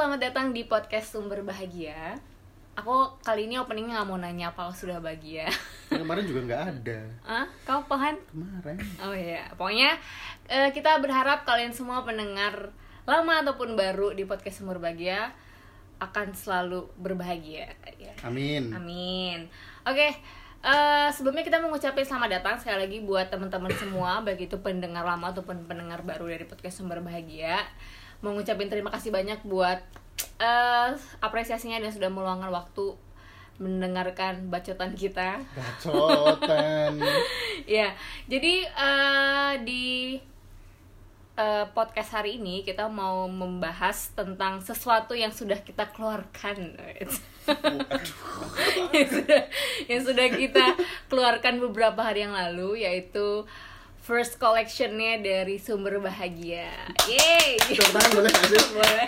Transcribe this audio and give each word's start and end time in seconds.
selamat 0.00 0.32
datang 0.32 0.56
di 0.56 0.64
podcast 0.64 1.12
Sumber 1.12 1.44
Bahagia. 1.44 2.16
Aku 2.72 3.20
kali 3.20 3.44
ini 3.44 3.60
openingnya 3.60 4.00
nggak 4.00 4.08
mau 4.08 4.16
nanya 4.16 4.48
apa 4.48 4.72
sudah 4.72 4.96
bahagia. 4.96 5.44
Kemarin 5.92 6.24
juga 6.24 6.40
nggak 6.48 6.62
ada. 6.72 7.00
Ah, 7.20 7.44
kau 7.68 7.84
pahan? 7.84 8.16
Kemarin. 8.32 8.80
Oh 9.04 9.12
iya, 9.12 9.52
pokoknya 9.60 10.00
eh, 10.48 10.72
kita 10.72 10.96
berharap 11.04 11.44
kalian 11.44 11.76
semua 11.76 12.00
pendengar 12.00 12.72
lama 13.04 13.44
ataupun 13.44 13.76
baru 13.76 14.16
di 14.16 14.24
podcast 14.24 14.64
Sumber 14.64 14.80
Bahagia 14.80 15.36
akan 16.00 16.32
selalu 16.32 16.88
berbahagia. 16.96 17.68
Ya. 18.00 18.16
Amin. 18.24 18.72
Amin. 18.72 19.52
Oke, 19.84 20.16
eh, 20.64 21.08
sebelumnya 21.12 21.44
kita 21.44 21.60
mau 21.60 21.68
ngucapin 21.68 22.08
selamat 22.08 22.40
datang 22.40 22.56
sekali 22.56 22.88
lagi 22.88 23.04
buat 23.04 23.28
teman-teman 23.28 23.76
semua, 23.76 24.24
baik 24.24 24.48
itu 24.48 24.56
pendengar 24.64 25.04
lama 25.04 25.28
ataupun 25.28 25.68
pendengar 25.68 26.00
baru 26.08 26.24
dari 26.24 26.48
podcast 26.48 26.80
Sumber 26.80 27.04
Bahagia. 27.04 27.60
Mau 28.20 28.36
ngucapin 28.36 28.68
terima 28.68 28.92
kasih 28.92 29.08
banyak 29.08 29.40
buat 29.48 29.80
eh, 30.40 30.90
apresiasinya 31.24 31.80
dan 31.80 31.88
sudah 31.88 32.12
meluangkan 32.12 32.52
waktu 32.52 32.92
mendengarkan 33.60 34.48
bacotan 34.48 34.96
kita. 34.96 35.40
Bacotan. 35.56 37.00
Ya, 37.68 37.94
jadi 38.26 38.66
eh, 38.66 39.52
di 39.62 40.16
eh, 41.38 41.64
podcast 41.70 42.18
hari 42.18 42.40
ini 42.40 42.66
kita 42.66 42.88
mau 42.88 43.28
membahas 43.30 44.10
tentang 44.16 44.58
sesuatu 44.64 45.12
yang 45.14 45.30
sudah 45.30 45.60
kita 45.60 45.86
keluarkan. 45.92 46.74
yang 48.96 49.08
sudah 49.12 49.42
yang 49.86 50.02
sudah 50.02 50.26
kita 50.34 50.66
keluarkan 51.06 51.62
beberapa 51.62 52.00
hari 52.00 52.26
yang 52.26 52.34
lalu 52.34 52.82
yaitu 52.82 53.44
first 54.00 54.40
collectionnya 54.40 55.20
dari 55.20 55.60
sumber 55.60 56.00
bahagia. 56.00 56.72
Yeay. 57.06 57.60
Tepuk 57.60 57.92
tangan 57.92 58.10
boleh 58.16 58.30
nggak 58.32 58.48
sih? 58.48 58.62
Boleh. 58.74 59.06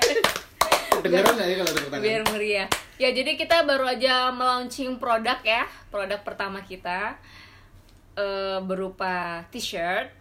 Dengeran 1.03 1.33
nggak 1.35 1.49
ya 1.49 1.57
kalau 1.59 1.73
tepuk 1.73 1.91
tangan? 1.91 2.05
Biar 2.05 2.23
meriah. 2.29 2.69
Ya, 3.01 3.09
jadi 3.11 3.35
kita 3.35 3.67
baru 3.67 3.89
aja 3.89 4.31
melaunching 4.31 5.01
produk 5.01 5.41
ya. 5.43 5.67
Produk 5.89 6.21
pertama 6.23 6.63
kita 6.63 7.17
eh, 8.15 8.59
berupa 8.63 9.49
t-shirt 9.51 10.13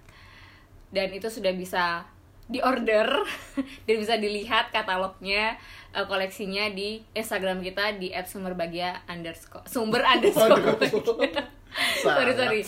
dan 0.91 1.07
itu 1.15 1.27
sudah 1.31 1.55
bisa 1.55 2.03
diorder 2.51 3.07
dan 3.87 3.95
bisa 3.95 4.19
dilihat 4.19 4.75
katalognya 4.75 5.55
eh, 5.93 6.05
koleksinya 6.07 6.71
di 6.71 7.03
Instagram 7.15 7.59
kita 7.61 7.99
di 7.99 8.11
@sumberbahagia 8.15 9.05
underscore 9.07 9.67
sumber 9.67 10.01
underscore 10.03 10.51
sorry 12.03 12.33
sorry. 12.35 12.61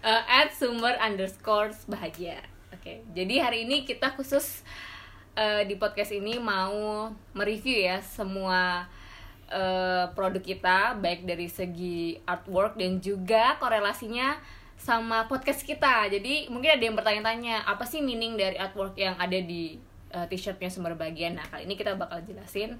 Eh, 0.00 0.22
at 0.28 0.48
sumber 0.52 0.96
underscore 0.96 1.72
bahagia. 1.88 2.40
Oke 2.72 3.04
jadi 3.12 3.42
hari 3.42 3.68
ini 3.68 3.84
kita 3.84 4.14
khusus 4.16 4.64
eh, 5.36 5.68
di 5.68 5.76
podcast 5.76 6.12
ini 6.16 6.40
mau 6.40 7.12
mereview 7.36 7.76
ya 7.76 8.00
semua 8.00 8.88
eh, 9.52 10.04
produk 10.16 10.42
kita 10.42 10.96
baik 10.96 11.28
dari 11.28 11.46
segi 11.52 12.16
artwork 12.24 12.80
dan 12.80 12.98
juga 12.98 13.60
korelasinya 13.60 14.36
sama 14.76 15.24
podcast 15.24 15.64
kita. 15.64 16.06
Jadi 16.12 16.52
mungkin 16.52 16.76
ada 16.76 16.84
yang 16.84 16.96
bertanya-tanya 16.96 17.64
apa 17.64 17.88
sih 17.88 18.04
meaning 18.04 18.36
dari 18.36 18.60
artwork 18.60 18.94
yang 19.00 19.16
ada 19.16 19.40
di 19.40 19.80
eh, 20.12 20.26
t-shirtnya 20.30 20.70
sumber 20.70 20.94
bagian. 20.94 21.38
Nah 21.38 21.46
kali 21.48 21.64
ini 21.66 21.74
kita 21.74 21.94
bakal 21.98 22.22
jelasin 22.22 22.78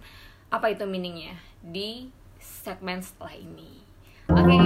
apa 0.50 0.70
itu 0.70 0.86
meaningnya 0.86 1.34
di 1.62 2.10
segmen 2.38 3.02
setelah 3.02 3.34
ini. 3.34 3.82
Oke. 4.30 4.58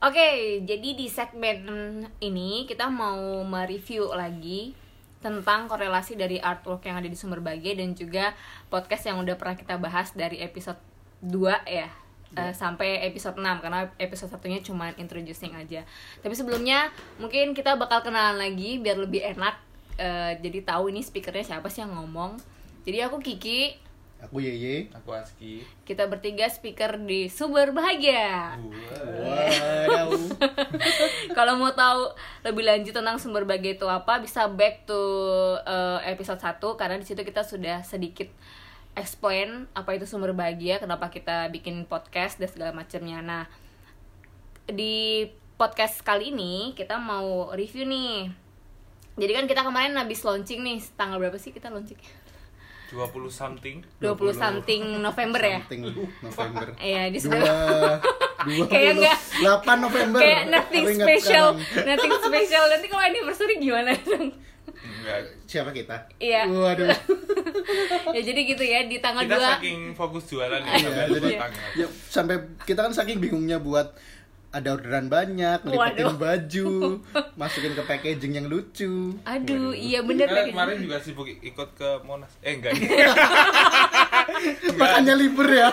Oke, 0.00 0.64
jadi 0.64 0.96
di 0.96 1.12
segmen 1.12 2.08
ini 2.24 2.64
kita 2.64 2.88
mau 2.88 3.44
mereview 3.44 4.08
lagi 4.16 4.72
tentang 5.20 5.68
korelasi 5.68 6.16
dari 6.16 6.40
artwork 6.40 6.88
yang 6.88 6.96
ada 6.96 7.08
di 7.08 7.12
sumber 7.12 7.44
bahagia 7.44 7.76
dan 7.76 7.92
juga 7.92 8.32
podcast 8.72 9.04
yang 9.12 9.20
udah 9.20 9.36
pernah 9.36 9.60
kita 9.60 9.76
bahas 9.76 10.16
dari 10.16 10.40
episode 10.40 10.80
2 11.20 11.68
ya 11.68 11.92
eh, 12.36 12.54
sampai 12.54 13.06
episode 13.06 13.38
6 13.38 13.64
karena 13.64 13.90
episode 13.98 14.30
satunya 14.30 14.62
cuma 14.62 14.92
introducing 14.98 15.54
aja. 15.56 15.82
Tapi 16.22 16.34
sebelumnya 16.34 16.90
mungkin 17.18 17.56
kita 17.56 17.74
bakal 17.74 18.04
kenalan 18.06 18.38
lagi 18.38 18.78
biar 18.78 18.98
lebih 18.98 19.24
enak 19.34 19.58
eh, 19.98 20.38
jadi 20.38 20.62
tahu 20.62 20.90
ini 20.94 21.02
speakernya 21.02 21.56
siapa 21.56 21.66
sih 21.72 21.82
yang 21.82 21.94
ngomong. 21.94 22.38
Jadi 22.86 22.98
aku 23.04 23.20
Kiki, 23.20 23.76
Aku 24.20 24.36
Yeye. 24.44 24.92
Aku 24.92 25.16
Aski. 25.16 25.64
kita 25.88 26.04
bertiga 26.04 26.44
speaker 26.52 27.00
di 27.00 27.32
Sumber 27.32 27.72
Bahagia. 27.72 28.60
Wow. 28.60 30.12
Kalau 31.36 31.56
mau 31.56 31.72
tahu 31.72 32.12
lebih 32.44 32.68
lanjut 32.68 32.92
tentang 32.92 33.16
sumber 33.16 33.48
bahagia 33.48 33.80
itu 33.80 33.88
apa, 33.88 34.20
bisa 34.20 34.44
back 34.52 34.84
to 34.84 35.00
uh, 35.64 35.98
episode 36.04 36.40
1 36.40 36.60
karena 36.76 36.96
di 37.00 37.06
situ 37.08 37.24
kita 37.24 37.40
sudah 37.40 37.80
sedikit 37.80 38.28
explain 38.92 39.66
apa 39.72 39.94
itu 39.94 40.04
sumber 40.04 40.32
bahagia, 40.32 40.78
kenapa 40.78 41.08
kita 41.08 41.48
bikin 41.48 41.84
podcast 41.84 42.36
dan 42.36 42.48
segala 42.48 42.72
macamnya. 42.72 43.20
Nah, 43.20 43.44
di 44.66 45.26
podcast 45.54 46.00
kali 46.00 46.30
ini 46.30 46.72
kita 46.72 46.96
mau 46.96 47.52
review 47.52 47.84
nih. 47.84 48.30
Jadi 49.14 49.32
kan 49.32 49.44
kita 49.44 49.62
kemarin 49.62 49.92
habis 49.94 50.22
launching 50.22 50.60
nih, 50.60 50.80
tanggal 50.94 51.18
berapa 51.18 51.36
sih 51.36 51.50
kita 51.50 51.68
launching? 51.68 51.98
20 52.90 53.30
something. 53.30 53.76
20 54.02 54.10
something 54.34 54.82
November 54.98 55.38
ya. 55.38 55.60
Something 55.62 55.82
November. 56.20 56.66
Iya, 56.82 57.02
di 57.08 57.18
sudah 57.20 57.38
Kayak 58.40 58.66
puluh 58.66 59.04
nggak- 59.04 59.20
delapan 59.36 59.76
November. 59.78 60.18
kayak 60.18 60.44
nothing 60.48 60.84
special, 60.96 61.46
sekarang. 61.54 61.86
nothing 61.86 62.12
special. 62.18 62.62
Nanti 62.66 62.86
kalau 62.88 63.04
anniversary 63.04 63.54
gimana 63.60 63.92
dong? 63.94 64.32
Siapa 65.48 65.70
kita? 65.74 65.96
Iya. 66.20 66.46
Waduh. 66.48 66.88
ya 68.16 68.20
jadi 68.20 68.40
gitu 68.42 68.64
ya 68.66 68.80
di 68.90 68.98
tanggal 68.98 69.22
Kita 69.24 69.38
2 69.38 69.46
saking 69.58 69.80
fokus 69.94 70.26
jualan 70.26 70.58
ya 70.58 70.74
Iya, 70.74 70.78
sampai 70.82 71.06
jadi 71.14 71.30
ya, 71.78 71.86
sampai 72.10 72.36
kita 72.66 72.80
kan 72.82 72.92
saking 72.92 73.22
bingungnya 73.22 73.62
buat 73.62 73.94
ada 74.50 74.74
orderan 74.74 75.06
banyak, 75.06 75.62
lipatin 75.62 76.10
Waduh. 76.10 76.18
baju, 76.18 76.70
masukin 77.40 77.70
ke 77.70 77.82
packaging 77.86 78.34
yang 78.34 78.46
lucu. 78.50 79.14
Aduh, 79.22 79.70
iya 79.70 80.02
bener 80.02 80.26
Karena 80.26 80.50
kemarin 80.50 80.76
juga 80.82 80.98
sibuk 80.98 81.30
ikut 81.30 81.68
ke 81.78 81.88
Monas. 82.02 82.34
Eh 82.42 82.58
enggak. 82.58 82.74
Makanya 84.80 85.14
libur 85.14 85.46
ya. 85.46 85.70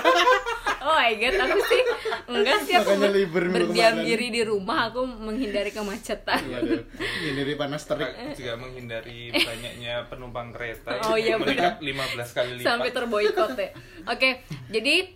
Oh 0.88 0.96
my 0.96 1.12
god, 1.14 1.36
aku 1.38 1.59
sih 1.62 1.81
enggak 2.30 2.59
sih 2.64 2.74
aku 2.74 2.90
Makanya 2.90 3.03
ber- 3.03 3.12
libur 3.14 3.44
minggu 3.44 3.56
berdiam 3.68 3.92
kemarin. 3.94 4.08
diri 4.08 4.28
di 4.30 4.42
rumah, 4.42 4.88
aku 4.88 5.03
menghindari 5.03 5.68
kemacetan. 5.70 6.40
Waduh. 6.40 6.80
Ini 6.96 7.31
dari 7.36 7.53
panas 7.53 7.84
terik. 7.84 8.08
juga 8.31 8.56
menghindari 8.56 9.20
banyaknya 9.30 10.08
penumpang 10.08 10.50
kereta. 10.50 10.96
Oh, 11.03 11.20
iya, 11.20 11.36
Meningkat 11.36 11.84
15 11.84 11.92
kali 12.31 12.52
lipat. 12.56 12.66
Sampai 12.66 12.90
terboikot 12.90 13.52
ya. 13.53 13.70
Oke, 14.08 14.30
jadi 14.70 15.12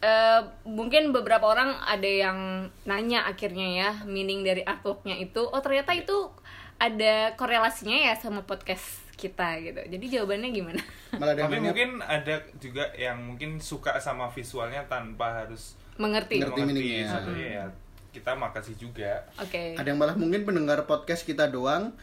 eh, 0.00 0.40
mungkin 0.64 1.12
beberapa 1.12 1.44
orang 1.44 1.76
ada 1.78 2.08
yang 2.08 2.38
nanya 2.82 3.22
akhirnya 3.22 3.68
ya 3.68 3.90
meaning 4.04 4.40
dari 4.40 4.64
artworknya 4.64 5.20
itu. 5.20 5.44
Oh 5.44 5.60
ternyata 5.60 5.92
itu 5.92 6.32
ada 6.78 7.36
korelasinya 7.36 7.94
ya 7.94 8.14
sama 8.16 8.42
podcast 8.42 9.01
kita 9.22 9.62
gitu. 9.62 9.78
Jadi 9.78 10.04
jawabannya 10.18 10.50
gimana? 10.50 10.82
Tapi 11.46 11.62
mungkin 11.62 12.02
ada 12.02 12.42
juga 12.58 12.90
yang 12.98 13.22
mungkin 13.22 13.62
suka 13.62 14.02
sama 14.02 14.26
visualnya 14.34 14.82
tanpa 14.90 15.46
harus 15.46 15.78
Mengerti? 16.02 16.42
Ngerti. 16.42 16.60
meaningnya. 16.66 17.06
satu 17.06 17.30
ya. 17.38 17.70
Kita 18.10 18.34
makasih 18.34 18.74
juga. 18.74 19.22
Oke. 19.38 19.78
ada 19.78 19.86
yang 19.86 20.02
malah 20.02 20.18
mungkin 20.18 20.42
pendengar 20.42 20.82
podcast 20.90 21.22
kita 21.22 21.46
doang 21.46 21.94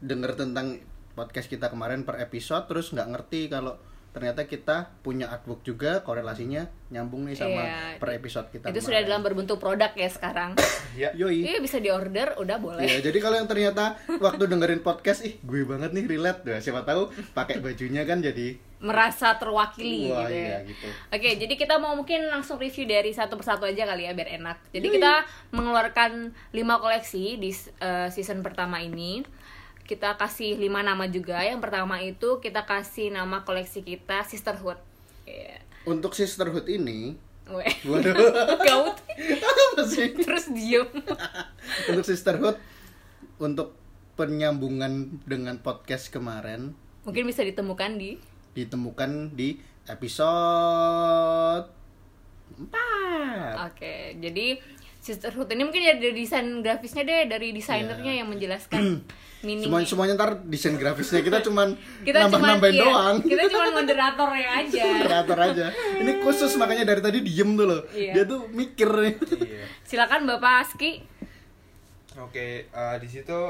denger 0.00 0.36
tentang 0.40 0.80
podcast 1.16 1.48
kita 1.48 1.72
kemarin 1.72 2.04
per 2.04 2.20
episode 2.20 2.68
terus 2.68 2.92
nggak 2.92 3.08
ngerti 3.16 3.48
kalau 3.48 3.80
ternyata 4.16 4.48
kita 4.48 4.96
punya 5.04 5.28
artwork 5.28 5.60
juga 5.60 6.00
korelasinya 6.00 6.64
nyambung 6.88 7.28
nih 7.28 7.36
sama 7.36 7.60
Iya. 7.60 8.00
per 8.00 8.16
episode 8.16 8.48
kita 8.48 8.72
Itu 8.72 8.80
sudah 8.80 9.04
dalam 9.04 9.20
berbentuk 9.20 9.60
produk 9.60 9.92
ya 9.92 10.08
sekarang. 10.08 10.56
Ya. 10.96 11.12
Yoi. 11.12 11.44
Iya 11.44 11.60
bisa 11.60 11.76
diorder, 11.76 12.32
udah 12.40 12.56
boleh. 12.56 12.88
Ya, 12.88 13.04
jadi 13.04 13.18
kalau 13.20 13.36
yang 13.36 13.44
ternyata 13.44 14.00
waktu 14.16 14.48
dengerin 14.48 14.80
podcast 14.80 15.20
ih 15.20 15.36
gue 15.44 15.68
banget 15.68 15.92
nih 15.92 16.08
relate 16.08 16.40
Nah, 16.48 16.56
siapa 16.56 16.80
tahu 16.80 17.12
pakai 17.36 17.60
bajunya 17.60 18.08
kan 18.08 18.24
jadi 18.24 18.56
merasa 18.76 19.36
terwakili 19.36 20.08
wah 20.08 20.24
gitu 20.24 20.32
ya. 20.32 20.40
iya 20.40 20.56
gitu. 20.64 20.88
Oke, 21.12 21.30
jadi 21.36 21.54
kita 21.54 21.76
mau 21.76 21.92
mungkin 21.92 22.24
langsung 22.24 22.56
review 22.56 22.88
dari 22.88 23.12
satu 23.12 23.36
persatu 23.36 23.68
aja 23.68 23.84
kali 23.84 24.08
ya 24.08 24.16
biar 24.16 24.40
enak. 24.40 24.72
Jadi 24.72 24.86
kita 24.90 25.12
mengeluarkan 25.52 26.32
5 26.52 26.56
koleksi 26.80 27.36
di 27.36 27.52
eh, 27.52 28.08
season 28.08 28.40
pertama 28.40 28.80
ini. 28.80 29.20
Kita 29.86 30.18
kasih 30.18 30.58
5 30.58 30.82
nama 30.82 31.06
juga. 31.06 31.38
Yang 31.46 31.62
pertama 31.62 32.02
itu 32.02 32.42
kita 32.42 32.66
kasih 32.66 33.14
nama 33.14 33.46
koleksi 33.46 33.86
kita 33.86 34.26
Sisterhood. 34.26 34.82
Iya. 35.26 35.62
Untuk 35.86 36.18
sisterhood 36.18 36.66
ini, 36.66 37.14
Weh. 37.46 37.70
waduh, 37.86 38.10
Gaut 38.66 38.98
apa 38.98 39.82
sih? 39.86 40.10
terus 40.18 40.50
diem. 40.50 40.90
Untuk 41.90 42.02
sisterhood 42.02 42.58
untuk 43.38 43.78
penyambungan 44.18 45.22
dengan 45.28 45.60
podcast 45.60 46.08
kemarin 46.08 46.72
Mungkin 47.06 47.22
bisa 47.28 47.46
ditemukan 47.46 48.02
di 48.02 48.18
ditemukan 48.56 49.30
di 49.36 49.62
episode 49.86 51.70
4. 52.58 53.68
Oke, 53.70 54.18
jadi 54.18 54.58
sisterhood 55.06 55.46
ini 55.48 55.62
mungkin 55.62 55.78
ya 55.80 55.94
dari 55.94 56.10
desain 56.12 56.42
grafisnya 56.58 57.02
deh 57.02 57.30
dari 57.30 57.54
desainernya 57.54 58.10
Iya. 58.10 58.20
yang 58.20 58.28
menjelaskan 58.28 58.82
meaning 59.40 59.70
Semuanya 59.70 59.86
semuanya 59.86 60.12
ntar 60.18 60.30
desain 60.44 60.74
grafisnya 60.74 61.22
kita 61.22 61.38
cuman 61.40 61.78
kita 62.08 62.26
nambah 62.26 62.34
cuma 62.36 62.48
nambahin 62.50 62.74
doang. 62.76 63.16
kita 63.22 63.42
cuma 63.46 63.66
moderatornya 63.72 64.48
aja 64.58 64.82
Kreator 65.06 65.38
aja. 65.38 65.66
Ini 65.96 66.12
khusus 66.18 66.50
makanya 66.56 66.84
dari 66.84 66.98
tadi 66.98 67.22
diem 67.22 67.54
tuh 67.54 67.66
loh. 67.66 67.82
Iya. 67.94 68.12
Dia 68.12 68.24
tuh 68.26 68.50
mikir 68.50 68.88
nih. 68.90 69.14
iya 69.46 69.64
silakan 69.88 70.26
bapak 70.26 70.66
Aski 70.66 71.06
Oke, 72.16 72.66
eh, 72.66 72.96
di 72.96 73.06
situ 73.06 73.40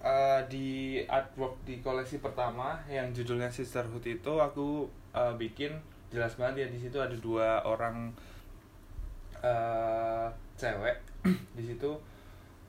eh, 0.00 0.40
di 0.50 0.68
artwork 1.00 1.62
di 1.62 1.78
koleksi 1.78 2.18
pertama 2.18 2.76
yang 2.86 3.08
judulnya 3.10 3.48
Sisterhood 3.48 4.04
itu 4.04 4.32
aku 4.36 4.84
eh, 5.10 5.34
bikin 5.34 5.72
jelas 6.10 6.34
banget 6.34 6.66
ya 6.66 6.68
di 6.68 6.78
situ 6.78 6.98
ada 6.98 7.14
dua 7.14 7.62
orang 7.62 8.10
eh, 9.40 10.28
cewek 10.60 10.96
di 11.56 11.64
situ 11.64 11.90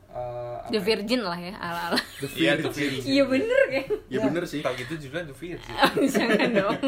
eh, 0.08 0.56
apa 0.58 0.68
The 0.68 0.76
ya? 0.76 0.84
Virgin 0.84 1.20
lah 1.20 1.36
ya 1.36 1.52
ala 1.54 1.80
ala 1.88 2.00
The 2.16 2.28
Iya, 2.32 2.52
The 2.58 2.68
Virgin. 2.70 3.04
Iya 3.06 3.24
bener 3.26 3.60
kan 3.66 3.86
Ya 4.06 4.18
bener 4.22 4.44
sih. 4.44 4.60
Tahu 4.60 4.74
gitu 4.76 4.94
judulnya 4.98 5.28
The 5.28 5.36
Virgin. 5.36 5.74
jangan 6.14 6.48
dong 6.52 6.80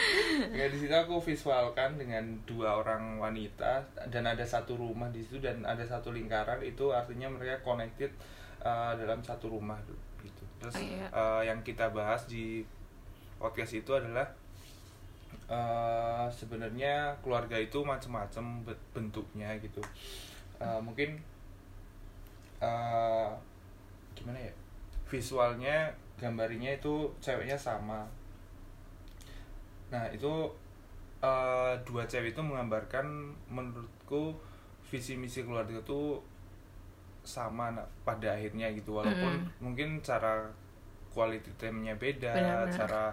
Ya 0.58 0.66
di 0.66 0.76
situ 0.76 0.90
aku 0.92 1.18
visualkan 1.18 1.94
dengan 1.94 2.22
dua 2.42 2.76
orang 2.76 3.16
wanita 3.16 3.78
dan 4.06 4.24
ada 4.24 4.42
satu 4.42 4.74
rumah 4.74 5.06
di 5.08 5.20
situ 5.20 5.38
dan 5.38 5.62
ada 5.62 5.82
satu 5.82 6.10
lingkaran 6.10 6.58
itu 6.60 6.90
artinya 6.90 7.26
mereka 7.26 7.62
connected 7.62 8.10
uh, 8.58 8.92
dalam 8.92 9.18
satu 9.20 9.46
rumah 9.48 9.78
gitu. 10.20 10.42
Terus 10.58 10.74
Oh, 10.74 10.80
iya. 10.80 11.06
uh, 11.08 11.42
yang 11.42 11.58
kita 11.60 11.90
bahas 11.90 12.26
di 12.26 12.62
podcast 13.36 13.72
itu 13.72 13.90
adalah 13.90 14.26
uh, 15.48 16.26
sebenarnya 16.28 17.16
keluarga 17.20 17.56
itu 17.56 17.80
macam-macam 17.80 18.44
be- 18.64 18.82
bentuknya 18.92 19.54
gitu. 19.58 19.80
Uh, 20.62 20.78
mungkin 20.78 21.18
uh, 22.62 23.34
gimana 24.14 24.38
ya? 24.38 24.52
Visualnya 25.10 25.90
gambarnya 26.16 26.78
itu 26.78 27.10
ceweknya 27.18 27.58
sama. 27.58 28.06
Nah 29.90 30.06
itu 30.08 30.48
eh, 31.20 31.74
dua 31.84 32.06
cewek 32.08 32.32
itu 32.32 32.40
menggambarkan 32.40 33.04
menurutku 33.52 34.32
visi 34.88 35.18
misi 35.20 35.44
keluarga 35.44 35.76
itu 35.76 36.16
sama 37.26 37.74
na- 37.76 37.86
pada 38.06 38.32
akhirnya 38.32 38.72
gitu. 38.72 38.96
Walaupun 38.96 39.44
mungkin 39.60 40.00
cara 40.00 40.48
quality 41.12 41.52
time-nya 41.60 41.92
beda, 42.00 42.32
Benar-benar. 42.32 42.72
cara 42.72 43.04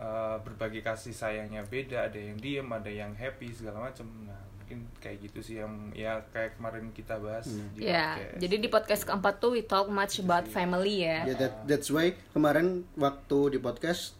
eh, 0.00 0.36
berbagi 0.40 0.80
kasih 0.80 1.12
sayangnya 1.12 1.60
beda, 1.68 2.08
ada 2.08 2.16
yang 2.16 2.38
diem, 2.40 2.68
ada 2.72 2.88
yang 2.88 3.12
happy 3.12 3.52
segala 3.52 3.92
macam. 3.92 4.08
Nah 4.24 4.40
mungkin 4.66 4.82
kayak 4.98 5.30
gitu 5.30 5.38
sih 5.46 5.62
yang 5.62 5.94
ya 5.94 6.18
kayak 6.34 6.58
kemarin 6.58 6.90
kita 6.90 7.22
bahas 7.22 7.46
di 7.78 7.86
ya 7.86 8.18
podcast. 8.18 8.38
jadi 8.42 8.56
di 8.58 8.66
podcast 8.66 9.02
keempat 9.06 9.34
tuh 9.38 9.54
we 9.54 9.62
talk 9.62 9.86
much 9.86 10.18
about 10.18 10.42
family 10.50 11.06
ya. 11.06 11.22
Ya 11.22 11.34
that, 11.38 11.54
that's 11.70 11.86
why 11.86 12.10
kemarin 12.34 12.82
waktu 12.98 13.54
di 13.54 13.58
podcast 13.62 14.18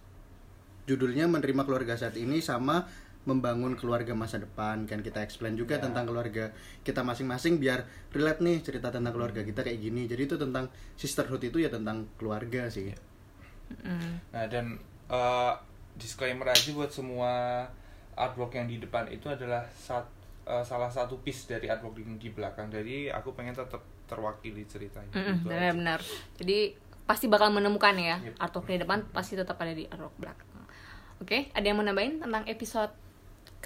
judulnya 0.87 1.27
menerima 1.27 1.67
keluarga 1.67 1.99
saat 1.99 2.15
ini 2.15 2.39
sama 2.39 2.87
membangun 3.27 3.75
keluarga 3.75 4.15
masa 4.15 4.39
depan. 4.39 4.87
Kan 4.87 5.03
kita 5.03 5.19
explain 5.27 5.59
juga 5.59 5.83
tentang 5.83 6.07
keluarga 6.07 6.55
kita 6.87 7.03
masing-masing 7.03 7.59
biar 7.59 7.83
relate 8.15 8.39
nih 8.39 8.63
cerita 8.63 8.95
tentang 8.95 9.19
keluarga 9.19 9.43
kita 9.43 9.67
kayak 9.67 9.83
gini. 9.83 10.07
Jadi 10.07 10.31
itu 10.31 10.39
tentang 10.39 10.71
sisterhood 10.95 11.43
itu 11.43 11.59
ya 11.59 11.75
tentang 11.75 12.07
keluarga 12.15 12.71
sih. 12.71 12.95
Mm. 13.83 14.31
Nah 14.31 14.47
dan 14.47 14.79
eh, 15.11 15.53
disclaimer 15.99 16.47
aja 16.55 16.71
buat 16.71 16.95
semua 16.95 17.67
artwork 18.15 18.55
yang 18.55 18.71
di 18.71 18.79
depan 18.79 19.11
itu 19.11 19.27
adalah 19.27 19.67
sat- 19.75 20.16
eh, 20.47 20.63
salah 20.63 20.89
satu 20.89 21.19
piece 21.21 21.45
dari 21.47 21.67
artwork 21.67 21.99
di, 21.99 22.07
di 22.17 22.31
belakang. 22.31 22.71
Jadi 22.71 23.11
aku 23.11 23.35
pengen 23.35 23.53
tetap 23.53 23.83
terwakili 24.07 24.63
ceritanya. 24.65 25.11
Mm-mm, 25.11 25.43
Gitu 25.43 25.51
benar-benar 25.51 26.01
jadi 26.39 26.59
pasti 27.03 27.27
bakal 27.27 27.51
menemukan 27.51 27.95
ya 27.95 28.19
Yep. 28.23 28.35
artwork 28.39 28.67
di 28.67 28.79
depan 28.79 28.99
pasti 29.11 29.35
tetap 29.35 29.59
ada 29.59 29.71
di 29.71 29.83
artwork 29.83 30.15
belakang 30.15 30.47
oke 31.19 31.39
ada 31.51 31.63
yang 31.63 31.75
mau 31.75 31.83
nambahin 31.83 32.19
tentang 32.19 32.47
episode 32.47 32.91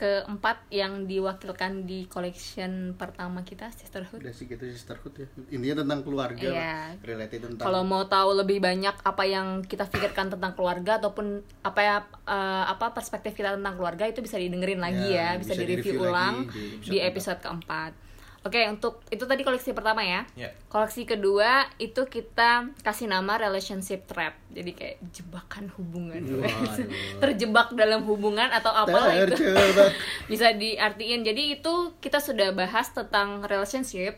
keempat 0.01 0.65
yang 0.73 1.05
diwakilkan 1.05 1.85
di 1.85 2.09
collection 2.09 2.97
pertama 2.97 3.45
kita 3.45 3.69
sisterhood 3.71 4.25
udah 4.25 4.33
sih 4.33 4.49
gitu 4.49 4.65
sisterhood 4.65 5.13
ya 5.15 5.29
intinya 5.53 5.85
tentang 5.85 6.01
keluarga 6.01 6.41
Iya. 6.41 6.57
lah 6.57 6.85
related 7.05 7.41
tentang 7.45 7.65
kalau 7.69 7.83
mau 7.85 8.09
tahu 8.09 8.41
lebih 8.41 8.65
banyak 8.65 8.97
apa 8.97 9.25
yang 9.29 9.61
kita 9.63 9.85
pikirkan 9.87 10.33
tentang 10.33 10.57
keluarga 10.57 10.97
ataupun 10.97 11.45
apa 11.61 11.81
ya 11.81 11.97
eh, 12.25 12.65
apa 12.67 12.97
perspektif 12.97 13.37
kita 13.37 13.55
tentang 13.55 13.77
keluarga 13.77 14.09
itu 14.09 14.25
bisa 14.25 14.41
didengerin 14.41 14.81
lagi 14.81 15.13
Ya, 15.13 15.35
ya, 15.35 15.41
bisa, 15.41 15.53
bisa 15.53 15.63
direview 15.63 15.97
direview 15.97 16.01
lagi 16.01 16.11
ulang 16.11 16.37
di 16.49 16.65
di 16.81 16.97
episode 16.99 17.21
episode 17.21 17.41
keempat. 17.45 17.93
Oke, 18.41 18.65
untuk 18.73 19.05
itu 19.13 19.21
tadi 19.29 19.45
koleksi 19.45 19.77
pertama 19.77 20.01
ya. 20.01 20.25
Ya. 20.33 20.49
Koleksi 20.73 21.05
kedua 21.05 21.69
itu 21.77 22.09
kita 22.09 22.73
kasih 22.81 23.05
nama 23.05 23.37
relationship 23.37 24.09
trap. 24.09 24.33
Jadi 24.49 24.73
kayak 24.73 24.97
jebakan 25.13 25.69
hubungan. 25.77 26.25
Terjebak 27.23 27.77
dalam 27.77 28.01
hubungan 28.09 28.49
atau 28.49 28.73
apa 28.73 29.13
itu 29.13 29.37
bisa 30.33 30.57
diartiin. 30.57 31.21
Jadi 31.21 31.61
itu 31.61 31.93
kita 32.01 32.17
sudah 32.17 32.57
bahas 32.57 32.89
tentang 32.97 33.45
relationship 33.45 34.17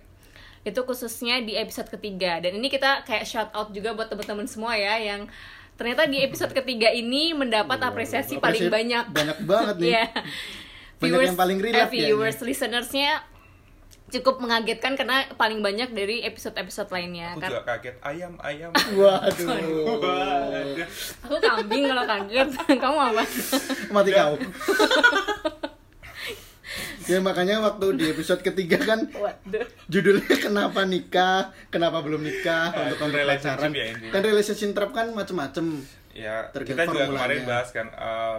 itu 0.62 0.80
khususnya 0.86 1.42
di 1.42 1.58
episode 1.58 1.90
ketiga 1.90 2.38
dan 2.38 2.54
ini 2.54 2.70
kita 2.70 3.02
kayak 3.02 3.26
shout 3.26 3.50
out 3.50 3.74
juga 3.74 3.98
buat 3.98 4.06
teman-teman 4.06 4.46
semua 4.46 4.78
ya 4.78 4.94
yang 4.94 5.26
ternyata 5.74 6.06
di 6.06 6.22
episode 6.22 6.54
ketiga 6.54 6.86
ini 6.94 7.34
mendapat 7.34 7.82
apresiasi 7.82 8.38
paling 8.38 8.70
Apresiasi 8.70 8.70
banyak 8.70 9.04
banyak 9.10 9.38
banget 9.42 9.76
nih. 9.82 9.90
Iya. 9.98 10.06
Banyak 11.02 11.34
yang 11.34 11.40
paling 11.42 11.58
relate 11.58 11.90
eh, 11.90 11.98
ya 11.98 12.14
viewers 12.14 12.38
listenersnya 12.46 13.26
cukup 14.12 14.38
mengagetkan 14.38 14.92
karena 14.92 15.24
paling 15.34 15.58
banyak 15.58 15.90
dari 15.90 16.20
episode-episode 16.22 16.88
lainnya. 16.88 17.32
Aku 17.32 17.40
Kar- 17.40 17.50
juga 17.50 17.64
kaget. 17.66 17.96
Ayam 18.00 18.32
ayam. 18.38 18.70
waduh. 19.00 19.48
Waduh. 19.98 20.86
aku 21.24 21.36
kambing 21.38 21.84
kalau 21.86 22.04
kaget. 22.04 22.48
Kamu 22.82 22.98
apa? 23.10 23.22
Mati 23.90 24.10
kau. 24.10 24.34
Ya 27.02 27.18
makanya 27.18 27.58
waktu 27.60 27.98
di 27.98 28.04
episode 28.08 28.40
ketiga 28.40 28.78
kan 28.78 29.10
waduh. 29.12 29.66
judulnya 29.90 30.38
kenapa 30.38 30.86
nikah 30.86 31.50
kenapa 31.66 31.98
belum 31.98 32.22
nikah 32.22 32.70
Ah, 32.70 32.88
untuk 32.88 33.10
pacaran. 33.10 33.74
ya 33.74 33.90
kan 34.08 34.22
relationship 34.22 34.70
trap 34.70 34.94
kan 34.94 35.10
macem-macem. 35.10 35.82
Ya, 36.14 36.46
kita 36.54 36.86
juga 36.86 37.10
kemarin 37.10 37.42
bahas 37.42 37.74
kan 37.74 37.90
eh, 37.90 38.38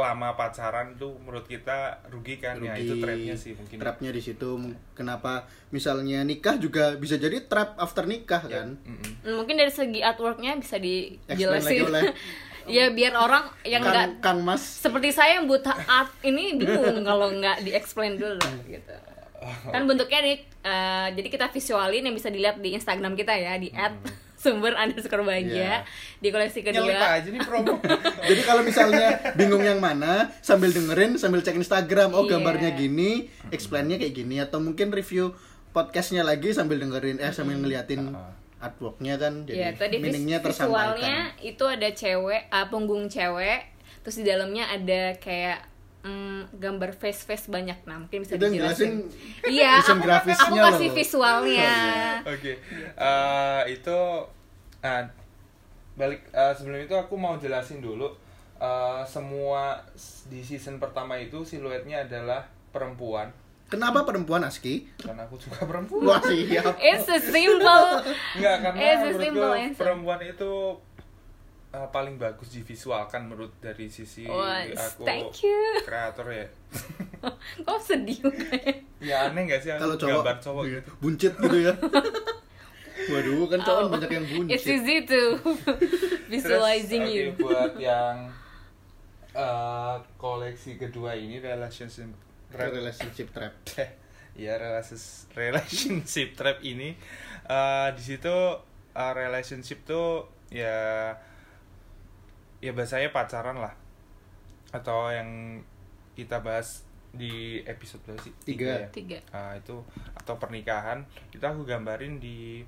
lama 0.00 0.32
pacaran 0.38 0.94
tuh 0.96 1.18
menurut 1.20 1.44
kita 1.44 2.00
rugi 2.08 2.38
kan 2.38 2.56
ya 2.62 2.78
itu 2.78 2.94
Rugi. 2.96 3.02
trapnya 3.04 3.34
sih 3.34 3.52
mungkin. 3.58 3.76
trapnya 3.82 4.10
di 4.14 4.22
situ 4.22 4.48
kenapa 4.94 5.44
misalnya 5.74 6.22
nikah 6.22 6.56
juga 6.56 6.94
bisa 6.96 7.18
jadi 7.18 7.44
trap 7.44 7.76
after 7.76 8.06
nikah 8.06 8.40
Ya, 8.48 8.62
kan 8.62 8.78
mm-mm. 8.80 9.34
mungkin 9.34 9.58
dari 9.58 9.68
segi 9.74 10.00
artworknya 10.00 10.56
bisa 10.56 10.78
Explain 10.78 11.20
lagi 11.26 11.34
dijelasin 11.34 11.80
oleh 11.90 12.02
ya 12.78 12.84
biar 12.92 13.12
orang 13.16 13.44
yang 13.64 13.80
Kang, 13.80 13.92
enggak 13.92 14.08
Kang 14.20 14.40
Mas 14.44 14.62
seperti 14.62 15.10
saya 15.10 15.40
yang 15.40 15.48
buta 15.48 15.72
art 15.72 16.12
ini 16.22 16.54
bingung 16.60 17.02
kalau 17.02 17.32
nggak 17.32 17.64
di-explain 17.64 18.20
dulu 18.20 18.44
gitu. 18.68 18.94
Kan 19.70 19.86
bentuknya 19.86 20.18
nih, 20.20 20.36
eh, 20.66 21.08
jadi 21.14 21.28
kita 21.30 21.46
visualin 21.48 22.02
yang 22.04 22.12
bisa 22.12 22.28
dilihat 22.28 22.58
di 22.58 22.74
Instagram 22.74 23.14
kita 23.14 23.32
ya 23.38 23.54
di 23.56 23.70
@sumber 24.38 24.70
underscore 24.72 25.20
bahagia 25.20 25.50
Iya. 25.50 25.76
di 26.16 26.28
koleksi 26.28 26.62
Nyelip 26.62 26.78
kedua. 26.88 27.10
aja 27.12 27.28
nih 27.28 27.42
promo. 27.42 27.74
Jadi 28.28 28.40
kalau 28.40 28.62
misalnya 28.62 29.06
bingung 29.34 29.60
yang 29.60 29.78
mana, 29.78 30.30
sambil 30.38 30.70
dengerin, 30.70 31.14
sambil 31.14 31.40
cek 31.40 31.56
Instagram, 31.56 32.10
oh 32.12 32.22
Iya. 32.22 32.30
gambarnya 32.32 32.70
gini, 32.72 33.10
explainnya 33.48 33.96
kayak 33.96 34.14
gini, 34.14 34.38
atau 34.38 34.58
mungkin 34.58 34.88
review 34.88 35.34
podcastnya 35.68 36.22
lagi 36.22 36.50
sambil 36.50 36.78
dengerin, 36.78 37.18
eh 37.18 37.28
sambil 37.28 37.56
ngeliatin 37.56 38.14
artworknya 38.56 39.14
kan, 39.16 39.42
Ya, 39.44 39.70
jadi 39.70 39.76
tadi 39.76 39.96
vis- 39.96 40.02
meaningnya 40.08 40.38
visualnya 40.40 41.30
tersampaikan. 41.30 41.42
itu 41.42 41.64
ada 41.64 41.88
cewek, 41.88 42.42
ah, 42.48 42.66
punggung 42.66 43.06
cewek, 43.06 43.60
terus 44.00 44.16
di 44.16 44.24
dalamnya 44.24 44.66
ada 44.68 45.14
kayak 45.16 45.62
mm, 46.00 46.40
gambar 46.54 46.90
face 46.92 47.22
face 47.22 47.46
banyak 47.46 47.76
nah 47.84 47.98
mungkin 47.98 48.22
bisa 48.22 48.34
yang 48.34 48.48
dijelasin. 48.48 48.54
jelasin 48.54 48.92
Iya, 49.54 49.72
aku, 49.78 49.98
grafisnya 49.98 50.44
aku 50.44 50.56
kasih 50.56 50.88
loh. 50.88 50.94
visualnya. 50.94 51.72
Oke, 52.24 52.52
Eh, 52.94 53.62
itu 53.70 53.98
nah, 54.78 55.02
balik 55.94 56.22
eh, 56.30 56.52
sebelum 56.52 56.78
itu 56.80 56.94
aku 56.94 57.14
mau 57.14 57.34
jelasin 57.36 57.78
dulu 57.78 58.06
eh, 58.56 59.02
semua 59.04 59.82
di 60.24 60.40
season 60.40 60.78
pertama 60.78 61.14
itu 61.14 61.42
siluetnya 61.42 62.02
adalah 62.02 62.42
perempuan 62.68 63.30
Kenapa 63.68 64.00
perempuan 64.02 64.40
Aski? 64.40 64.88
karena 64.96 65.28
aku 65.28 65.36
juga 65.36 65.60
perempuan. 65.60 66.08
Wah 66.08 66.24
siap. 66.24 66.72
It's 66.80 67.04
a 67.04 67.20
simple. 67.20 68.00
Enggak 68.32 68.64
karena 68.64 68.80
It's 68.80 69.04
a 69.04 69.12
simple 69.14 69.52
perempuan 69.76 70.20
itu 70.24 70.52
eh, 71.68 71.88
paling 71.88 72.16
bagus 72.16 72.48
divisualkan 72.50 73.24
menurut 73.24 73.52
dari 73.58 73.88
sisi 73.88 74.24
Wah, 74.24 74.64
aku 74.64 75.04
thank 75.04 75.42
you. 75.42 75.58
kreator 75.82 76.26
ya. 76.28 76.46
Kok 77.64 77.80
sedih 77.80 78.18
kayak. 78.20 78.84
ya 78.98 79.26
aneh 79.26 79.46
gak 79.46 79.60
sih 79.60 79.70
Kalau 79.70 79.94
aku 79.94 80.02
cowok, 80.02 80.20
gambar 80.20 80.36
cowok 80.38 80.64
iya, 80.64 80.72
gitu. 80.74 80.90
buncit 80.98 81.32
gitu 81.34 81.58
ya. 81.60 81.72
Waduh, 83.10 83.46
kan 83.46 83.60
cowok 83.62 83.80
Oh, 83.80 83.88
banyak 83.90 84.10
yang 84.10 84.26
It's 84.26 84.34
buncit. 84.64 84.74
easy 84.74 84.96
to 85.04 85.22
visualizing 86.32 87.02
Terus, 87.04 87.14
you. 87.14 87.26
buat 87.38 87.72
yang 87.78 88.16
eh, 89.30 89.96
koleksi 90.16 90.76
kedua 90.76 91.14
ini 91.14 91.38
relationship 91.38 92.10
Relationship 92.48 93.28
trap. 93.30 93.54
ya 94.34 94.56
relationship 94.56 95.28
relationship 95.34 96.28
trap 96.32 96.58
ini 96.60 96.96
eh, 97.44 97.88
di 97.92 98.02
situ 98.02 98.36
eh, 98.90 99.12
relationship 99.12 99.84
tuh 99.84 100.24
ya 100.48 101.12
ya 102.58 102.72
bahasanya 102.72 103.10
pacaran 103.10 103.56
lah 103.56 103.74
atau 104.70 105.08
yang 105.08 105.60
kita 106.12 106.38
bahas 106.38 106.82
di 107.08 107.62
episode 107.64 108.02
berapa 108.04 108.20
sih 108.20 108.34
Tiga. 108.44 108.74
ya? 108.76 108.88
tiga 108.90 109.18
Ah, 109.30 109.54
itu 109.54 109.80
atau 110.12 110.34
pernikahan 110.36 111.00
itu 111.30 111.40
aku 111.40 111.64
gambarin 111.64 112.18
di 112.18 112.60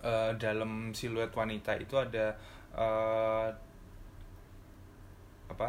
eh, 0.00 0.30
dalam 0.36 0.90
siluet 0.90 1.28
wanita 1.30 1.76
itu 1.76 1.92
ada 1.94 2.32
eh, 2.72 3.48
apa 5.46 5.68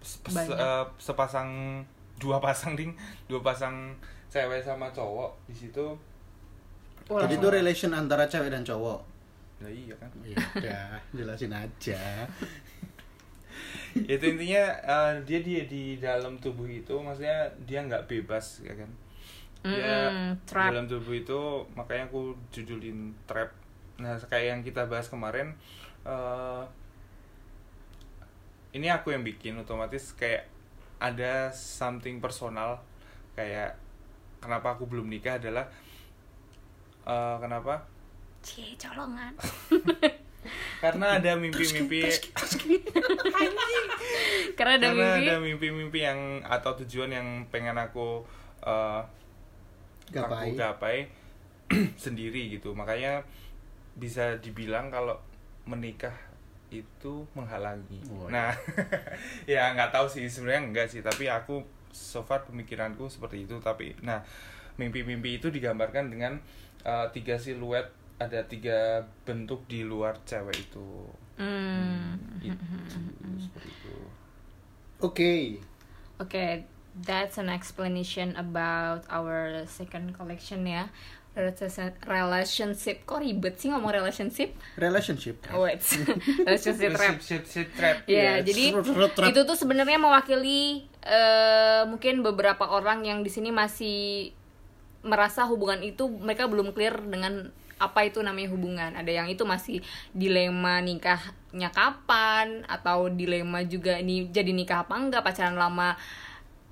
se- 0.00 0.18
se- 0.22 0.32
Banyak. 0.32 0.56
eh, 0.56 0.84
sepasang 0.96 1.50
dua 2.16 2.38
pasang 2.38 2.72
ding 2.72 2.94
dua 3.26 3.40
pasang 3.40 3.92
cewek 4.28 4.58
sama 4.58 4.88
cowok 4.90 5.34
di 5.44 5.54
situ 5.58 5.86
Jadi 7.02 7.34
itu 7.34 7.48
relation 7.50 7.92
antara 7.92 8.24
cewek 8.24 8.48
dan 8.48 8.62
cowok. 8.62 9.02
Nah 9.62 9.70
iya 9.70 9.94
kan. 9.96 10.10
Ya 10.26 10.36
udah, 10.58 10.88
jelasin 11.14 11.54
aja. 11.54 12.26
itu 14.08 14.24
intinya 14.24 14.64
eh, 14.80 15.12
dia 15.28 15.38
dia 15.44 15.62
di 15.68 16.00
dalam 16.00 16.40
tubuh 16.40 16.64
itu 16.66 16.96
maksudnya 16.96 17.46
dia 17.68 17.84
nggak 17.84 18.08
bebas 18.08 18.64
ya 18.64 18.74
kan? 18.74 18.90
Dia 19.62 20.10
trap. 20.42 20.74
dalam 20.74 20.90
tubuh 20.90 21.14
itu 21.14 21.40
makanya 21.78 22.10
aku 22.10 22.34
judulin 22.50 23.14
trap. 23.28 23.52
Nah 24.00 24.18
kayak 24.18 24.46
yang 24.58 24.60
kita 24.64 24.88
bahas 24.88 25.06
kemarin 25.06 25.54
eh, 26.02 26.64
ini 28.72 28.88
aku 28.88 29.12
yang 29.12 29.22
bikin 29.22 29.60
otomatis 29.60 30.16
kayak 30.16 30.48
ada 30.98 31.52
something 31.52 32.18
personal. 32.18 32.80
Kayak 33.36 33.76
kenapa 34.40 34.76
aku 34.76 34.88
belum 34.88 35.06
nikah 35.12 35.36
adalah 35.38 35.68
eh, 37.04 37.36
kenapa 37.38 37.91
Cie, 38.42 38.74
colongan. 38.76 39.32
karena 40.82 41.22
ada 41.22 41.38
mimpi-mimpi 41.38 42.02
Karena 44.58 44.72
ada 44.76 44.86
karena 44.90 45.06
mimpi. 45.14 45.22
ada 45.22 45.34
mimpi-mimpi 45.38 45.98
yang 46.02 46.20
atau 46.42 46.74
tujuan 46.82 47.10
yang 47.14 47.26
pengen 47.48 47.78
aku 47.78 48.26
eh, 48.66 49.00
Gapai. 50.12 50.34
aku 50.34 50.48
gapai 50.58 50.96
sendiri 52.02 52.52
gitu. 52.52 52.74
Makanya 52.76 53.22
bisa 53.96 54.36
dibilang 54.42 54.90
kalau 54.90 55.16
menikah 55.64 56.12
itu 56.72 57.22
menghalangi. 57.36 58.00
Oh, 58.10 58.26
nah 58.32 58.50
ya 59.50 59.72
nggak 59.76 59.92
tahu 59.92 60.10
sih 60.10 60.26
sebenarnya 60.28 60.62
enggak 60.68 60.86
sih. 60.90 61.00
Tapi 61.00 61.30
aku 61.30 61.62
so 61.94 62.24
far 62.26 62.42
pemikiranku 62.44 63.06
seperti 63.08 63.46
itu. 63.46 63.56
Tapi 63.62 63.94
nah 64.02 64.20
mimpi-mimpi 64.76 65.38
itu 65.38 65.48
digambarkan 65.48 66.10
dengan 66.10 66.36
eh, 66.82 67.06
tiga 67.14 67.38
siluet 67.38 68.01
ada 68.16 68.40
tiga 68.42 68.78
bentuk 69.22 69.64
di 69.66 69.82
luar 69.82 70.20
cewek 70.22 70.56
itu 70.58 70.88
Hmm. 71.32 72.20
itu 72.38 72.54
seperti 73.40 73.70
itu 73.70 73.96
Oke. 75.00 75.58
Oke, 76.16 76.62
that's 76.94 77.34
an 77.34 77.50
explanation 77.50 78.38
about 78.38 79.02
our 79.10 79.66
second 79.66 80.14
collection 80.14 80.62
ya. 80.62 80.86
Relation- 81.34 81.96
Relationship, 82.04 83.02
kok 83.02 83.18
ribet 83.18 83.56
sih 83.56 83.72
ngomong 83.72 83.90
relationship? 83.90 84.54
Relationship. 84.76 85.42
Oh, 85.50 85.64
wait. 85.64 85.80
relationship 86.46 86.92
trap. 86.92 87.16
Shit, 87.18 87.42
trap 87.72 88.04
Ya, 88.06 88.38
Yes. 88.38 88.52
jadi 88.52 88.64
itu 89.26 89.40
tuh 89.42 89.56
sebenarnya 89.56 89.96
mewakili 89.96 90.86
eh, 91.00 91.82
mungkin 91.88 92.22
beberapa 92.22 92.68
orang 92.68 93.02
yang 93.02 93.24
di 93.24 93.32
sini 93.32 93.50
masih 93.50 94.30
merasa 95.02 95.46
hubungan 95.46 95.82
itu 95.82 96.06
mereka 96.06 96.46
belum 96.46 96.74
clear 96.74 96.98
dengan 97.02 97.50
apa 97.82 98.06
itu 98.06 98.22
namanya 98.22 98.54
hubungan. 98.54 98.90
Ada 98.94 99.10
yang 99.10 99.28
itu 99.28 99.42
masih 99.42 99.82
dilema 100.14 100.78
nikahnya 100.78 101.70
kapan 101.74 102.62
atau 102.70 103.10
dilema 103.10 103.66
juga 103.66 103.98
ini 103.98 104.30
jadi 104.30 104.54
nikah 104.54 104.86
apa 104.86 104.94
enggak, 104.94 105.26
pacaran 105.26 105.58
lama 105.58 105.98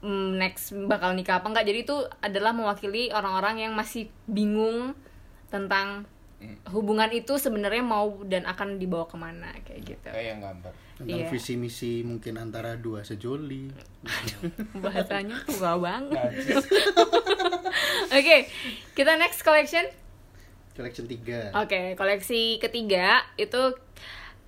mm, 0.07 0.31
next 0.39 0.71
bakal 0.87 1.11
nikah 1.19 1.43
apa 1.43 1.51
enggak. 1.51 1.67
Jadi 1.67 1.79
itu 1.83 1.97
adalah 2.23 2.55
mewakili 2.55 3.11
orang-orang 3.11 3.67
yang 3.67 3.73
masih 3.75 4.07
bingung 4.31 4.95
tentang 5.51 6.07
hubungan 6.73 7.11
itu 7.13 7.37
sebenarnya 7.37 7.85
mau 7.85 8.23
dan 8.25 8.49
akan 8.49 8.81
dibawa 8.81 9.05
ke 9.05 9.17
mana 9.19 9.53
kayak 9.61 9.81
gitu. 9.85 10.09
kayak 10.09 10.39
yang 10.39 10.41
gambar 10.41 10.73
Tentang 11.01 11.17
Iya. 11.17 11.33
visi 11.33 11.57
misi 11.57 12.05
mungkin 12.05 12.37
antara 12.37 12.77
dua 12.77 13.01
sejoli. 13.01 13.73
bahasanya 14.77 15.41
tua 15.49 15.81
banget. 15.81 16.29
Oke, 18.13 18.37
kita 18.93 19.17
next 19.17 19.41
collection. 19.41 19.89
Collection 20.71 21.09
3. 21.09 21.57
Oke, 21.57 21.95
koleksi 21.95 22.57
ketiga 22.59 23.25
itu 23.37 23.73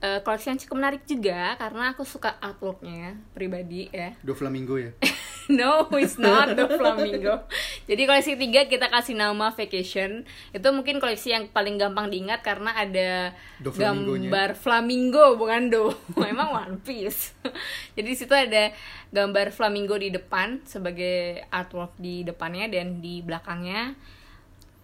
eh, 0.00 0.20
koleksi 0.20 0.50
yang 0.50 0.60
cukup 0.60 0.76
menarik 0.76 1.02
juga 1.04 1.56
karena 1.56 1.92
aku 1.92 2.04
suka 2.04 2.36
artworknya 2.36 3.16
pribadi 3.32 3.88
ya. 3.88 4.12
Dua 4.20 4.34
flamingo 4.34 4.76
ya. 4.76 4.92
no, 5.60 5.88
it's 6.00 6.16
not 6.16 6.56
the 6.56 6.66
flamingo. 6.80 7.44
Jadi 7.84 8.02
koleksi 8.08 8.30
ketiga 8.34 8.64
kita 8.66 8.86
kasih 8.88 9.14
nama 9.18 9.52
vacation. 9.52 10.24
Itu 10.50 10.68
mungkin 10.72 10.98
koleksi 10.98 11.36
yang 11.36 11.52
paling 11.52 11.76
gampang 11.76 12.08
diingat 12.08 12.40
karena 12.40 12.72
ada 12.72 13.36
gambar 13.60 14.56
flamingo 14.56 15.36
bukan 15.36 15.68
do. 15.68 15.92
Emang 16.32 16.56
One 16.56 16.76
Piece. 16.80 17.36
Jadi 17.96 18.08
di 18.08 18.16
situ 18.16 18.32
ada 18.32 18.72
gambar 19.12 19.52
flamingo 19.52 19.94
di 20.00 20.08
depan 20.08 20.64
sebagai 20.64 21.44
artwork 21.52 21.94
di 22.00 22.24
depannya 22.24 22.72
dan 22.72 23.04
di 23.04 23.20
belakangnya 23.20 23.94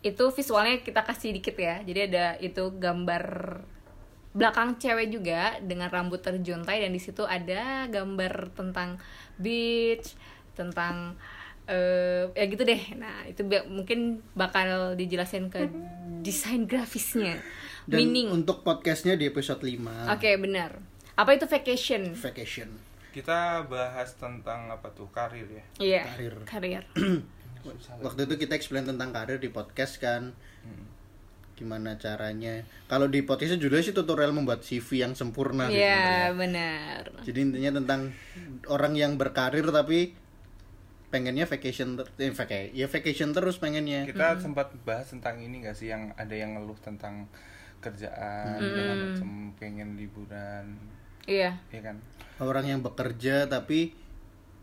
itu 0.05 0.31
visualnya 0.31 0.85
kita 0.85 1.03
kasih 1.03 1.35
dikit 1.35 1.57
ya. 1.57 1.81
Jadi 1.83 2.01
ada 2.13 2.37
itu 2.39 2.71
gambar 2.77 3.25
belakang 4.37 4.77
cewek 4.77 5.11
juga 5.11 5.57
dengan 5.59 5.89
rambut 5.89 6.21
terjuntai 6.21 6.85
dan 6.85 6.93
di 6.93 7.01
situ 7.01 7.25
ada 7.25 7.89
gambar 7.89 8.53
tentang 8.55 9.01
beach, 9.41 10.15
tentang 10.59 11.15
eh 11.65 12.27
ya 12.33 12.45
gitu 12.45 12.65
deh. 12.65 12.81
Nah, 12.97 13.23
itu 13.25 13.45
mungkin 13.65 14.19
bakal 14.33 14.93
dijelasin 14.93 15.47
ke 15.47 15.69
desain 16.21 16.65
grafisnya. 16.65 17.38
Dan 17.85 18.05
Meaning. 18.05 18.29
untuk 18.35 18.61
podcastnya 18.61 19.15
di 19.15 19.25
episode 19.25 19.61
5. 19.61 20.11
Oke, 20.11 20.37
benar. 20.37 20.77
Apa 21.15 21.33
itu 21.33 21.47
vacation? 21.47 22.12
Vacation. 22.12 22.91
kita 23.09 23.67
bahas 23.67 24.15
tentang 24.15 24.69
apa 24.69 24.93
tuh 24.93 25.09
karir 25.11 25.49
ya 25.49 25.65
Iya. 25.81 26.03
Karir. 26.07 26.35
Karir. 26.45 26.85
Susah 27.65 27.99
Waktu 28.07 28.29
itu 28.29 28.35
kita 28.38 28.55
explain 28.55 28.85
tentang 28.85 29.11
karir 29.11 29.37
di 29.37 29.49
podcast 29.49 29.99
kan. 29.99 30.31
Hmm. 30.62 30.85
Gimana 31.53 31.99
caranya? 31.99 32.62
Kalau 32.87 33.11
di 33.11 33.27
podcastnya 33.27 33.59
judulnya 33.59 33.83
sih 33.83 33.97
tutorial 33.97 34.31
membuat 34.31 34.62
CV 34.62 35.03
yang 35.03 35.12
sempurna 35.12 35.67
sih 35.67 35.81
Iya, 35.81 36.31
sebenarnya. 36.31 36.38
benar. 36.38 37.03
Jadi 37.27 37.38
intinya 37.43 37.71
tentang 37.83 38.00
orang 38.69 38.95
yang 38.95 39.19
berkarir 39.19 39.67
tapi 39.67 40.15
pengennya 41.09 41.45
vacation 41.45 41.97
ter- 41.97 42.12
eh, 42.19 42.31
vaca- 42.31 42.69
ya 42.71 42.85
vacation 42.85 43.33
terus 43.33 43.57
pengennya. 43.57 44.05
kita 44.05 44.37
sempat 44.38 44.77
bahas 44.83 45.07
tentang 45.07 45.38
ini 45.38 45.61
gak 45.61 45.73
sih 45.73 45.88
yang 45.88 46.12
ada 46.15 46.33
yang 46.33 46.53
ngeluh 46.53 46.77
tentang 46.77 47.25
kerjaan 47.79 48.59
segala 48.59 48.93
macem 48.95 49.29
pengen 49.55 49.95
liburan 49.95 50.77
Iya. 51.25 51.57
ya 51.69 51.81
kan 51.83 51.97
Orang 52.38 52.65
yang 52.65 52.81
bekerja 52.81 53.45
tapi 53.47 53.93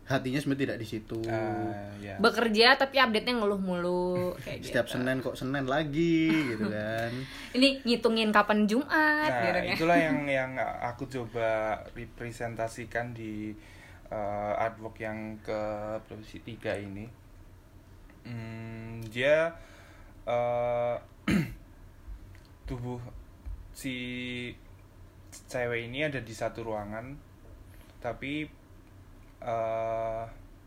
hatinya 0.02 0.38
sebenarnya 0.38 0.62
tidak 0.64 0.78
di 0.78 0.86
situ. 0.86 1.18
Ah, 1.26 1.92
ya 1.98 2.14
Bekerja 2.16 2.72
tapi 2.74 2.96
update-nya 2.96 3.36
ngeluh 3.36 3.58
mulu 3.58 4.14
kayak 4.40 4.58
gitu. 4.60 4.70
Setiap 4.70 4.86
Senin 4.88 5.18
kok 5.18 5.34
Senin 5.34 5.66
lagi 5.66 6.24
gitu 6.46 6.62
kan. 6.72 7.10
Ini 7.52 7.82
ngitungin 7.82 8.30
kapan 8.30 8.64
Jumat 8.64 9.28
nah 9.28 9.60
gitu 9.60 9.82
itulah 9.82 9.98
yang 9.98 10.24
yang 10.38 10.50
aku 10.80 11.04
coba 11.06 11.76
representasikan 11.92 13.12
di 13.12 13.52
eh, 14.10 14.52
artwork 14.64 14.96
yang 15.02 15.38
ke 15.42 15.60
sih 16.22 16.42
tiga 16.42 16.74
ini 16.76 17.26
Hmm, 18.26 19.06
dia 19.06 19.54
eh, 20.26 20.96
tubuh 22.68 22.98
si 23.70 23.94
cewek 25.46 25.86
ini 25.86 26.10
ada 26.10 26.18
di 26.18 26.34
satu 26.34 26.66
ruangan 26.66 27.14
tapi 28.02 28.50
eh 29.46 30.24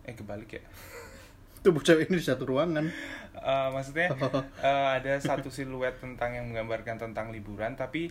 eh 0.08 0.14
kebalik 0.16 0.56
ya 0.56 0.64
Tubuh 1.64 1.84
cewek 1.84 2.08
ini 2.08 2.24
di 2.24 2.24
satu 2.24 2.48
ruangan. 2.48 2.88
Eh, 3.36 3.68
maksudnya 3.76 4.08
eh, 4.64 4.88
ada 4.96 5.20
satu 5.20 5.52
siluet 5.52 6.00
tentang 6.00 6.32
yang 6.32 6.48
menggambarkan 6.48 6.96
tentang 6.96 7.36
liburan 7.36 7.76
tapi 7.76 8.08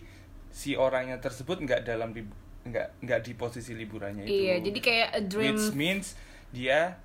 si 0.53 0.77
orangnya 0.77 1.17
tersebut 1.17 1.65
nggak 1.65 1.89
dalam 1.89 2.13
nggak 2.65 2.89
nggak 3.01 3.21
di 3.23 3.33
posisi 3.35 3.73
liburannya 3.73 4.27
itu 4.27 4.35
Iya, 4.45 4.55
jadi 4.61 4.79
kayak 4.79 5.09
a 5.11 5.21
dream 5.23 5.55
which 5.55 5.73
means 5.75 6.19
dia 6.51 6.99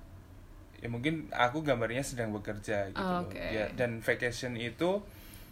ya 0.78 0.88
mungkin 0.88 1.30
aku 1.30 1.60
gambarnya 1.60 2.02
sedang 2.02 2.28
bekerja 2.30 2.90
gitu 2.90 3.00
Oh, 3.00 3.22
loh. 3.22 3.30
oke. 3.30 3.38
Dia- 3.40 3.72
dan 3.72 3.98
vacation 3.98 4.52
itu 4.54 5.00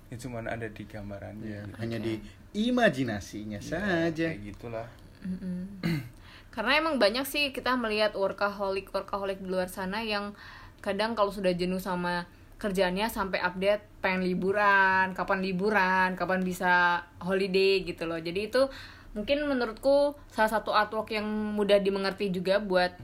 ya 0.08 0.16
cuman 0.18 0.44
ada 0.44 0.68
di 0.68 0.84
gambarannya 0.84 1.48
Ya, 1.48 1.62
gitu. 1.64 1.76
hanya 1.80 1.98
di 1.98 2.14
imajinasinya 2.52 3.56
Ya, 3.56 3.64
saja. 3.64 4.28
kayak 4.28 4.42
gitulah 4.44 4.88
Karena 6.52 6.76
emang 6.76 7.00
banyak 7.00 7.24
sih 7.24 7.48
kita 7.48 7.72
melihat 7.74 8.12
workaholic 8.12 8.92
workaholic 8.92 9.40
di 9.40 9.48
luar 9.48 9.72
sana 9.72 10.04
yang 10.04 10.36
kadang 10.84 11.16
kalau 11.16 11.32
sudah 11.32 11.56
jenuh 11.56 11.80
sama 11.80 12.28
kerjaannya 12.60 13.08
sampai 13.08 13.40
update 13.40 13.82
pengen 13.98 14.22
liburan 14.22 15.16
kapan 15.16 15.40
liburan 15.40 16.12
kapan 16.12 16.44
bisa 16.44 17.00
holiday 17.18 17.82
gitu 17.82 18.04
loh 18.04 18.20
jadi 18.20 18.52
itu 18.52 18.68
mungkin 19.12 19.44
menurutku 19.44 20.12
salah 20.28 20.48
satu 20.50 20.70
artwork 20.70 21.10
yang 21.10 21.24
mudah 21.52 21.76
dimengerti 21.76 22.28
juga 22.28 22.56
buat 22.58 22.96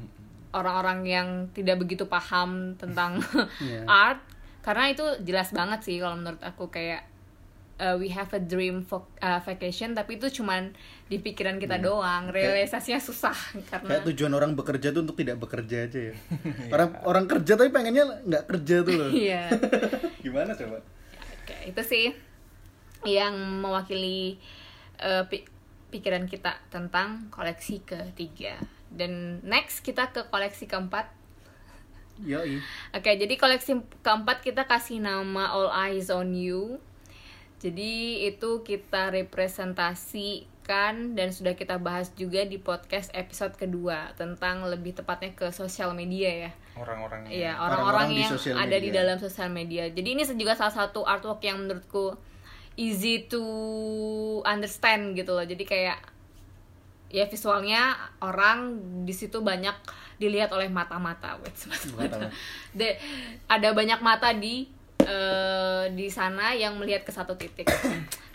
orang-orang 0.50 0.98
yang 1.04 1.28
tidak 1.52 1.76
begitu 1.78 2.04
paham 2.04 2.72
tentang 2.74 3.20
Iya. 3.60 3.84
art 3.84 4.20
karena 4.58 4.88
itu 4.88 5.04
jelas 5.22 5.48
banget 5.50 5.80
sih 5.82 5.96
kalau 5.96 6.16
menurut 6.16 6.40
aku 6.40 6.68
kayak 6.68 7.04
uh, 7.76 7.94
we 7.94 8.08
have 8.08 8.28
a 8.30 8.40
dream 8.40 8.84
uh, 8.84 9.00
vacation 9.38 9.92
tapi 9.92 10.16
itu 10.16 10.28
cuman 10.34 10.72
di 11.06 11.16
pikiran 11.16 11.56
kita 11.56 11.76
doang 11.78 12.28
realisasinya 12.28 12.98
susah 12.98 13.36
karena 13.70 13.88
Kayak 13.90 14.04
tujuan 14.08 14.32
orang 14.32 14.52
bekerja 14.52 14.90
tuh 14.90 15.04
untuk 15.04 15.16
tidak 15.16 15.36
bekerja 15.38 15.84
aja 15.84 16.00
ya. 16.08 16.14
Orang 16.74 16.96
orang 17.02 17.24
kerja 17.26 17.52
tapi 17.54 17.68
pengennya 17.68 18.04
nggak 18.24 18.44
kerja 18.46 18.76
tuh 18.82 18.94
loh. 18.94 19.08
iya 19.08 19.48
Gimana 20.18 20.52
coba? 20.52 20.80
Oke, 21.38 21.56
itu 21.66 21.82
sih 21.82 22.06
yang 23.04 23.32
mewakili 23.62 24.36
uh, 24.98 25.24
pi- 25.24 25.46
pikiran 25.88 26.28
kita 26.28 26.60
tentang 26.68 27.32
koleksi 27.32 27.80
ketiga. 27.84 28.60
Dan 28.88 29.40
next 29.44 29.84
kita 29.84 30.12
ke 30.12 30.28
koleksi 30.28 30.68
keempat. 30.68 31.12
Yoi. 32.24 32.58
Oke, 32.90 33.14
jadi 33.14 33.34
koleksi 33.38 33.78
keempat 34.02 34.42
kita 34.42 34.66
kasih 34.66 34.98
nama 34.98 35.54
All 35.54 35.70
Eyes 35.70 36.10
on 36.10 36.34
You. 36.34 36.82
Jadi 37.58 38.26
itu 38.26 38.62
kita 38.62 39.10
representasikan 39.10 41.18
dan 41.18 41.34
sudah 41.34 41.58
kita 41.58 41.78
bahas 41.82 42.14
juga 42.14 42.46
di 42.46 42.58
podcast 42.58 43.10
episode 43.14 43.58
kedua 43.58 44.14
tentang 44.14 44.62
lebih 44.66 44.94
tepatnya 44.94 45.34
ke 45.34 45.50
sosial 45.50 45.94
media 45.94 46.46
ya. 46.46 46.50
orang-orang 46.78 47.26
Iya, 47.26 47.58
Orang-orang 47.58 47.58
orang-orang 47.58 48.08
di 48.14 48.22
yang 48.22 48.30
sosial 48.30 48.54
ada 48.54 48.76
di 48.78 48.90
media. 48.90 48.98
dalam 49.02 49.18
sosial 49.18 49.50
media. 49.50 49.84
Jadi 49.90 50.08
ini 50.14 50.22
juga 50.38 50.54
salah 50.54 50.74
satu 50.74 51.02
artwork 51.02 51.42
yang 51.42 51.58
menurutku 51.58 52.14
easy 52.78 53.26
to 53.26 53.42
understand 54.46 55.12
gitu 55.12 55.34
loh. 55.34 55.42
Jadi 55.42 55.66
kayak 55.66 55.98
ya 57.08 57.24
visualnya 57.26 57.96
orang 58.20 58.78
di 59.02 59.10
situ 59.10 59.42
banyak 59.42 59.74
dilihat 60.16 60.54
oleh 60.54 60.70
mata-mata. 60.70 61.36
Wait, 61.42 61.56
mata-mata. 61.66 61.98
Mata-mata. 61.98 62.28
De- 62.70 62.98
ada 63.46 63.68
banyak 63.74 63.98
mata 63.98 64.30
di 64.30 64.70
eh, 65.02 65.84
di 65.90 66.06
sana 66.06 66.54
yang 66.54 66.78
melihat 66.78 67.02
ke 67.02 67.10
satu 67.10 67.34
titik. 67.34 67.66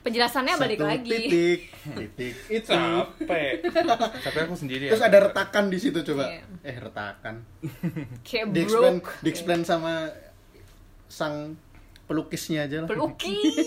Penjelasannya 0.03 0.59
balik 0.59 0.83
Satu 0.83 0.89
lagi. 0.91 1.15
Titik, 1.15 1.61
titik 1.95 2.35
itu. 2.59 2.67
capek 2.75 3.63
tapi 4.27 4.37
aku 4.43 4.51
sendiri 4.51 4.91
Terus 4.91 4.99
ya. 4.99 5.07
ada 5.07 5.31
retakan 5.31 5.71
di 5.71 5.79
situ 5.79 6.03
coba. 6.03 6.27
Iya. 6.27 6.43
Eh 6.59 6.75
retakan. 6.75 7.35
Kayak 8.27 8.45
Di 8.51 8.59
explain, 8.67 8.99
broke. 8.99 9.09
di 9.23 9.29
explain 9.31 9.61
sama 9.63 10.11
sang 11.07 11.55
pelukisnya 12.13 12.69
aja 12.69 12.85
lah. 12.85 12.87
Pelukis. 12.87 13.57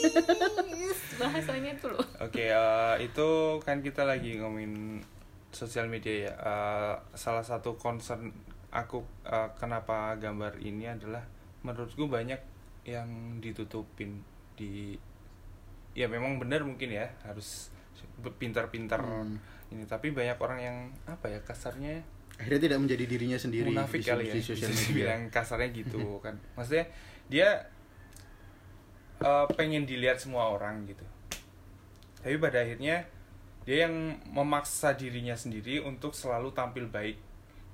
Bahasanya 1.20 1.74
tuh 1.76 1.90
loh. 1.92 2.06
Oke, 2.22 2.46
eh, 2.46 2.94
itu 3.02 3.28
kan 3.60 3.82
kita 3.82 4.06
lagi 4.06 4.38
ngomongin 4.38 5.02
sosial 5.50 5.90
media 5.90 6.30
ya. 6.30 6.32
Eh, 6.32 6.94
salah 7.12 7.42
satu 7.42 7.74
concern 7.74 8.30
aku 8.70 9.02
eh, 9.24 9.48
kenapa 9.58 10.14
gambar 10.16 10.62
ini 10.62 10.86
adalah 10.86 11.26
menurutku 11.60 12.06
banyak 12.06 12.38
yang 12.86 13.08
ditutupin 13.42 14.22
di 14.54 14.94
ya 15.92 16.06
memang 16.06 16.38
benar 16.38 16.62
mungkin 16.62 16.92
ya 16.92 17.08
harus 17.26 17.72
pintar-pintar 18.36 19.00
Hmm. 19.00 19.40
ini 19.72 19.82
tapi 19.84 20.12
banyak 20.12 20.38
orang 20.38 20.58
yang 20.60 20.76
apa 21.04 21.26
ya 21.26 21.40
kasarnya 21.42 21.98
Akhirnya 22.36 22.68
tidak 22.68 22.78
menjadi 22.84 23.04
dirinya 23.08 23.38
sendiri 23.40 23.66
munafik 23.66 24.04
di, 24.04 24.06
kali 24.06 24.28
ya 24.28 24.34
di 24.36 24.42
sosial 24.44 24.68
bisa 24.71 24.76
media. 24.78 24.88
dibilang 24.92 25.23
kasarnya 25.32 25.68
gitu 25.73 26.21
kan 26.21 26.36
maksudnya 26.52 26.84
dia 27.26 27.49
eh, 29.18 29.46
pengen 29.54 29.84
dilihat 29.84 30.18
semua 30.18 30.48
orang 30.48 30.84
gitu 30.84 31.04
tapi 32.20 32.36
pada 32.36 32.58
akhirnya 32.60 33.06
dia 33.62 33.86
yang 33.86 33.94
memaksa 34.28 34.94
dirinya 34.94 35.34
sendiri 35.34 35.78
untuk 35.80 36.10
selalu 36.10 36.50
tampil 36.50 36.86
baik 36.86 37.18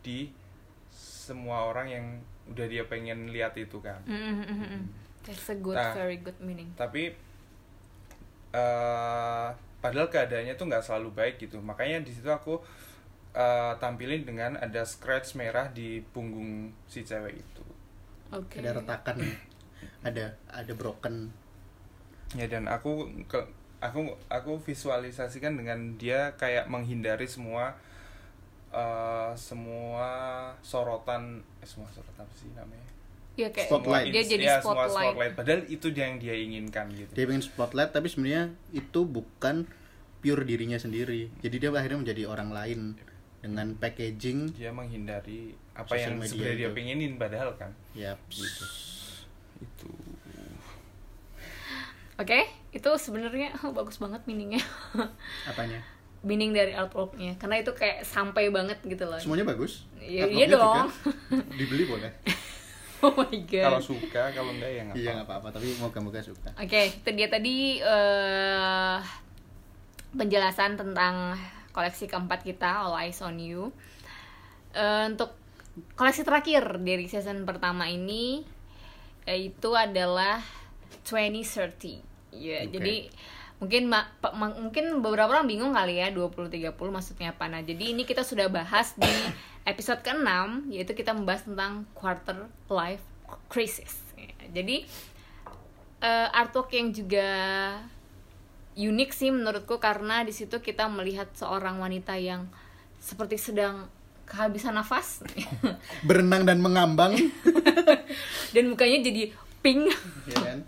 di 0.00 0.32
semua 0.90 1.66
orang 1.66 1.86
yang 1.86 2.06
udah 2.46 2.66
dia 2.66 2.84
pengen 2.84 3.28
lihat 3.28 3.54
itu 3.56 3.78
kan 3.78 4.00
Mm-hmm. 4.04 4.82
That's 5.22 5.46
a 5.48 5.56
good, 5.56 5.78
Nah. 5.78 5.94
very 5.94 6.18
good 6.18 6.34
meaning. 6.38 6.74
tapi 6.74 7.14
eh 8.52 9.48
padahal 9.80 10.08
keadaannya 10.08 10.54
tuh 10.54 10.66
nggak 10.66 10.84
selalu 10.84 11.10
baik 11.10 11.34
gitu 11.40 11.58
makanya 11.58 12.04
di 12.04 12.12
situ 12.12 12.28
aku 12.28 12.60
eh, 13.32 13.72
tampilin 13.78 14.22
dengan 14.22 14.54
ada 14.56 14.84
scratch 14.84 15.34
merah 15.34 15.66
di 15.68 16.04
punggung 16.12 16.70
si 16.84 17.02
cewek 17.02 17.34
itu 17.34 17.64
Oke. 18.32 18.64
Ada 18.64 18.72
retakan, 18.74 19.16
ada 20.02 20.34
ada 20.50 20.72
broken. 20.74 21.30
ya 22.32 22.48
dan 22.48 22.64
aku 22.64 23.12
ke 23.28 23.36
aku 23.82 24.08
aku 24.32 24.56
visualisasikan 24.64 25.52
dengan 25.52 26.00
dia 26.00 26.32
kayak 26.40 26.64
menghindari 26.72 27.28
semua 27.28 27.76
eh, 28.72 29.30
semua 29.36 30.08
sorotan 30.64 31.44
eh, 31.60 31.68
semua 31.68 31.92
sorotan 31.92 32.24
apa 32.24 32.34
sih 32.38 32.48
namanya 32.56 32.88
Ya 33.32 33.48
kayak 33.48 33.68
Spotlight. 33.72 34.12
dia 34.12 34.24
jadi 34.28 34.44
ya, 34.44 34.56
semua 34.60 34.84
spotlight. 34.84 35.12
spotlight 35.16 35.34
padahal 35.36 35.60
itu 35.68 35.86
dia 35.88 36.04
yang 36.04 36.18
dia 36.20 36.34
inginkan 36.36 36.84
gitu 36.92 37.12
Dia 37.16 37.24
pengen 37.24 37.44
spotlight 37.44 37.90
tapi 37.92 38.08
sebenarnya 38.12 38.52
itu 38.76 39.00
bukan 39.08 39.64
pure 40.20 40.44
dirinya 40.44 40.76
sendiri. 40.76 41.32
Jadi 41.40 41.56
dia 41.58 41.72
akhirnya 41.72 41.98
menjadi 42.04 42.22
orang 42.28 42.52
lain 42.52 42.80
dengan 43.42 43.74
packaging 43.74 44.54
dia 44.54 44.70
menghindari 44.70 45.50
apa 45.74 45.98
yang 45.98 46.14
media 46.14 46.30
sebenarnya 46.30 46.58
dia 46.62 46.70
pengenin 46.70 47.12
padahal 47.18 47.50
kan 47.58 47.74
ya 47.90 48.14
gitu 48.30 48.64
itu 49.62 49.90
Oke, 52.20 52.44
itu 52.70 52.90
sebenarnya 53.00 53.50
oh, 53.64 53.72
bagus 53.78 53.96
banget 53.98 54.22
meaningnya. 54.28 54.62
apanya? 55.50 55.80
meaning 56.22 56.54
dari 56.54 56.70
artworknya 56.70 57.34
karena 57.34 57.58
itu 57.58 57.74
kayak 57.74 58.06
sampai 58.06 58.46
banget 58.54 58.78
gitu 58.86 59.10
loh. 59.10 59.18
Semuanya 59.18 59.42
bagus. 59.42 59.90
Iya- 59.98 60.30
Artworknya 60.30 60.38
iya 60.38 60.46
juga 60.46 60.62
dong. 60.62 60.88
Dibeli 61.58 61.84
boleh. 61.90 62.10
Oh 63.02 63.10
my 63.18 63.34
god. 63.50 63.66
kalau 63.66 63.82
suka 63.82 64.22
kalau 64.30 64.54
enggak 64.54 64.70
ya 64.70 64.80
nggak 64.86 64.94
Iya 64.94 65.02
apa 65.02 65.14
nggak 65.18 65.26
apa-apa 65.26 65.48
tapi 65.50 65.74
moga-moga 65.82 66.22
suka. 66.22 66.54
Oke, 66.54 66.94
itu 66.94 67.10
dia 67.10 67.26
tadi 67.26 67.82
eh, 67.82 68.96
penjelasan 70.14 70.78
tentang 70.78 71.34
koleksi 71.74 72.06
keempat 72.06 72.46
kita 72.46 72.86
All 72.86 72.94
Eyes 73.02 73.18
on 73.18 73.42
You. 73.42 73.74
Eh, 74.78 75.10
untuk 75.10 75.34
koleksi 75.98 76.22
terakhir 76.22 76.78
dari 76.78 77.10
season 77.10 77.42
pertama 77.42 77.90
ini 77.90 78.46
yaitu 79.26 79.70
adalah 79.74 80.42
2030. 81.06 82.02
Ya, 82.32 82.64
Oke. 82.64 82.74
jadi 82.74 82.96
mungkin 83.62 83.86
ma- 83.86 84.10
mungkin 84.58 84.98
beberapa 84.98 85.30
orang 85.30 85.46
bingung 85.46 85.70
kali 85.70 86.02
ya 86.02 86.10
20 86.10 86.50
30 86.50 86.74
maksudnya 86.74 87.30
apa. 87.30 87.46
Nah, 87.46 87.62
jadi 87.62 87.94
ini 87.94 88.02
kita 88.02 88.26
sudah 88.26 88.50
bahas 88.50 88.98
di 88.98 89.10
episode 89.62 90.02
ke-6 90.02 90.66
yaitu 90.74 90.92
kita 90.98 91.14
membahas 91.14 91.46
tentang 91.46 91.86
quarter 91.94 92.50
life 92.66 93.04
crisis. 93.46 94.02
Ya, 94.18 94.34
jadi 94.50 94.82
eh, 96.02 96.28
artwork 96.34 96.74
yang 96.74 96.90
juga 96.90 97.28
unik 98.74 99.10
sih 99.12 99.30
menurutku 99.30 99.76
karena 99.78 100.24
di 100.24 100.32
situ 100.32 100.58
kita 100.64 100.88
melihat 100.88 101.28
seorang 101.36 101.78
wanita 101.78 102.16
yang 102.16 102.48
seperti 102.98 103.36
sedang 103.36 103.86
kehabisan 104.24 104.72
nafas 104.72 105.20
Berenang 106.08 106.48
dan 106.48 106.58
mengambang. 106.64 107.12
dan 108.52 108.68
mukanya 108.68 109.00
jadi 109.00 109.32
pink. 109.64 109.88
ya 110.28 110.36
kan? 110.38 110.58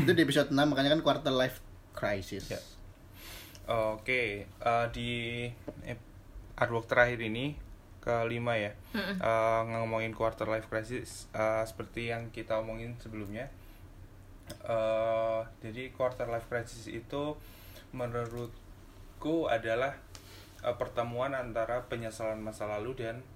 Itu 0.00 0.10
di 0.16 0.22
episode 0.24 0.50
6 0.50 0.56
makanya 0.56 0.96
kan 0.96 1.02
quarter 1.04 1.32
life 1.32 1.60
crisis. 1.92 2.48
Ya. 2.48 2.60
Oke, 3.66 4.46
eh, 4.46 4.86
di 4.94 5.10
artwork 6.56 6.88
terakhir 6.88 7.20
ini 7.20 7.58
kelima 8.06 8.54
ya, 8.54 8.70
Eh, 8.94 9.60
ngomongin 9.66 10.14
quarter 10.14 10.46
life 10.46 10.70
crisis 10.70 11.26
eh, 11.34 11.66
seperti 11.66 12.14
yang 12.14 12.30
kita 12.30 12.62
omongin 12.62 12.94
sebelumnya. 13.02 13.50
Eh, 14.62 15.40
jadi 15.58 15.90
quarter 15.90 16.30
life 16.30 16.46
crisis 16.46 16.86
itu 16.86 17.34
menurutku 17.90 19.50
adalah 19.50 19.98
eh, 20.62 20.76
pertemuan 20.78 21.34
antara 21.34 21.82
penyesalan 21.90 22.38
masa 22.38 22.70
lalu 22.70 22.94
dan 22.94 23.26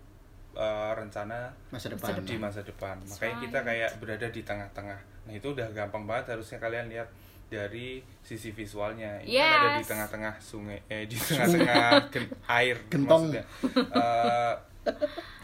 eh, 0.53 0.93
rencana 0.93 1.51
Masa 1.69 1.89
depan. 1.89 2.19
di 2.21 2.37
masa 2.37 2.61
depan. 2.61 2.97
Makanya 3.03 3.37
kita 3.41 3.59
kayak 3.61 3.91
berada 3.99 4.27
di 4.27 4.43
tengah-tengah. 4.43 4.99
Nah, 5.27 5.33
itu 5.33 5.47
udah 5.49 5.69
gampang 5.71 6.05
banget 6.05 6.35
harusnya 6.35 6.59
kalian 6.59 6.89
lihat 6.89 7.07
dari 7.47 7.99
sisi 8.21 8.51
visualnya. 8.51 9.19
Ini 9.21 9.35
kan 9.35 9.51
ada 9.57 9.69
di 9.73 9.83
Yes. 9.83 9.89
tengah-tengah 9.89 10.35
sungai 10.39 10.79
eh 10.87 11.05
di 11.05 11.17
tengah-tengah 11.17 11.83
gen- 12.09 12.33
air 12.49 12.77
Gentong. 12.87 13.27
maksudnya. 13.29 13.45
Eh, 13.93 14.55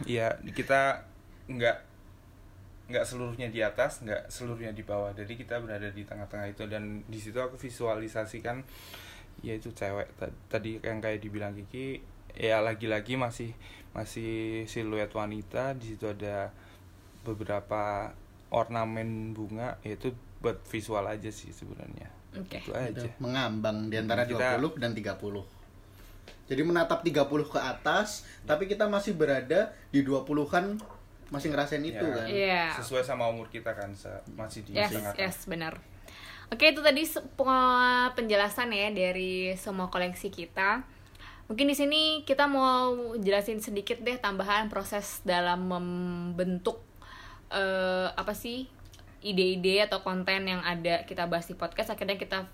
Iya, 0.08 0.32
kita 0.48 0.96
nggak 1.46 1.76
nggak 2.86 3.04
seluruhnya 3.04 3.50
di 3.50 3.60
atas, 3.60 4.00
nggak 4.00 4.30
seluruhnya 4.30 4.70
di 4.70 4.80
bawah. 4.80 5.10
Jadi 5.12 5.34
kita 5.34 5.58
berada 5.58 5.90
di 5.90 6.02
tengah-tengah 6.02 6.46
itu 6.48 6.64
dan 6.66 7.02
di 7.04 7.18
situ 7.18 7.36
aku 7.36 7.58
visualisasikan 7.58 8.62
yaitu 9.42 9.68
cewek 9.70 10.08
Ta- 10.16 10.32
tadi 10.48 10.80
yang 10.80 10.96
kayak 10.96 11.20
dibilang 11.20 11.52
Kiki 11.52 12.00
ya 12.36 12.60
lagi-lagi 12.60 13.16
masih 13.16 13.56
masih 13.92 14.64
siluet 14.68 15.08
wanita 15.08 15.72
di 15.74 15.96
situ 15.96 16.04
ada 16.04 16.52
beberapa 17.24 18.12
ornamen 18.52 19.32
bunga 19.32 19.80
itu 19.82 20.12
buat 20.38 20.60
visual 20.68 21.02
aja 21.02 21.32
sih 21.32 21.50
sebenarnya 21.50 22.12
Oke. 22.36 22.60
itu 22.60 22.70
aja 22.70 22.92
Gitu, 22.92 23.08
mengambang 23.18 23.88
di 23.88 23.96
antara 23.96 24.28
Kita- 24.28 24.60
20 24.60 24.76
dan 24.76 24.92
30 24.92 25.42
jadi 26.46 26.62
menatap 26.62 27.02
30 27.02 27.24
ke 27.48 27.58
atas 27.58 28.22
tapi 28.44 28.68
kita 28.68 28.86
masih 28.86 29.16
berada 29.16 29.72
di 29.90 30.04
20-an 30.04 30.78
masih 31.26 31.50
ngerasain 31.50 31.82
itu 31.82 31.98
Ya. 31.98 32.14
kan 32.14 32.26
Iya. 32.28 32.64
sesuai 32.78 33.02
sama 33.02 33.26
umur 33.26 33.50
kita 33.50 33.74
kan 33.74 33.90
masih 34.36 34.62
di 34.62 34.76
Yes, 34.76 34.94
tengah 34.94 35.10
yes, 35.18 35.48
benar. 35.48 35.74
Oke, 36.46 36.70
itu 36.70 36.78
tadi 36.78 37.02
penjelasan 38.14 38.70
ya 38.70 38.94
dari 38.94 39.50
semua 39.58 39.90
koleksi 39.90 40.30
kita. 40.30 40.86
Mungkin 41.46 41.66
di 41.70 41.76
sini 41.78 42.02
kita 42.26 42.50
mau 42.50 43.14
jelasin 43.22 43.62
sedikit 43.62 44.02
deh 44.02 44.18
tambahan 44.18 44.66
proses 44.66 45.22
dalam 45.22 45.70
membentuk 45.70 46.82
eh, 47.54 48.10
apa 48.10 48.34
sih 48.34 48.66
ide-ide 49.22 49.86
atau 49.86 50.02
konten 50.02 50.46
yang 50.46 50.62
ada 50.62 51.06
kita 51.06 51.30
bahas 51.30 51.46
di 51.46 51.54
podcast. 51.54 51.94
Akhirnya 51.94 52.18
kita 52.18 52.50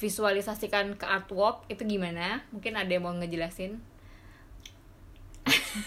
visualisasikan 0.00 0.96
ke 0.96 1.04
artwork 1.04 1.68
itu 1.68 1.84
gimana? 1.84 2.40
Mungkin 2.52 2.76
ada 2.76 2.88
yang 2.88 3.04
mau 3.04 3.12
ngejelasin? 3.16 3.80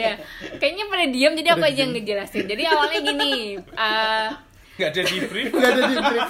ya, 0.00 0.16
kayaknya 0.56 0.84
pada 0.88 1.06
diam 1.10 1.34
jadi 1.36 1.58
aku 1.58 1.64
aja 1.66 1.80
yang 1.86 1.92
ngejelasin. 1.92 2.46
Jadi 2.46 2.62
awalnya 2.70 3.00
gini, 3.02 3.58
eh, 3.58 4.28
nggak 4.76 4.90
ada 4.92 5.02
di 5.02 5.18
brief. 5.24 5.50
Nggak 5.52 5.70
ada 5.72 5.82
di 5.88 5.96
brief. 5.96 6.28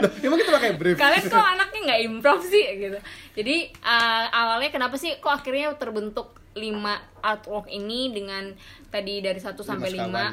Loh, 0.00 0.10
emang 0.24 0.38
kita 0.40 0.52
pakai 0.56 0.72
brief? 0.76 0.96
Kalian 0.96 1.24
kok 1.28 1.46
anaknya 1.56 1.80
nggak 1.86 2.00
improv 2.08 2.40
sih 2.40 2.64
gitu. 2.80 2.98
Jadi 3.36 3.56
uh, 3.84 4.24
awalnya 4.32 4.70
kenapa 4.72 4.96
sih 4.96 5.20
kok 5.20 5.32
akhirnya 5.32 5.76
terbentuk 5.76 6.40
lima 6.52 7.00
artwork 7.24 7.68
ini 7.72 8.12
dengan 8.12 8.52
tadi 8.92 9.24
dari 9.24 9.40
1 9.40 9.56
sampai 9.56 9.88
5 9.88 10.04
sekawan. 10.04 10.32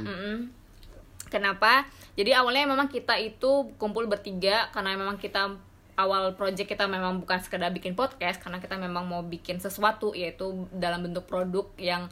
kenapa? 1.32 1.88
Jadi 2.20 2.36
awalnya 2.36 2.68
memang 2.68 2.92
kita 2.92 3.16
itu 3.16 3.72
kumpul 3.80 4.04
bertiga 4.12 4.68
karena 4.76 5.00
memang 5.00 5.16
kita 5.16 5.56
awal 6.00 6.32
project 6.36 6.68
kita 6.68 6.88
memang 6.88 7.20
bukan 7.20 7.40
sekedar 7.44 7.72
bikin 7.76 7.96
podcast 7.96 8.40
karena 8.40 8.64
kita 8.64 8.80
memang 8.80 9.04
mau 9.04 9.20
bikin 9.24 9.60
sesuatu 9.60 10.16
yaitu 10.16 10.68
dalam 10.72 11.04
bentuk 11.04 11.28
produk 11.28 11.68
yang 11.76 12.08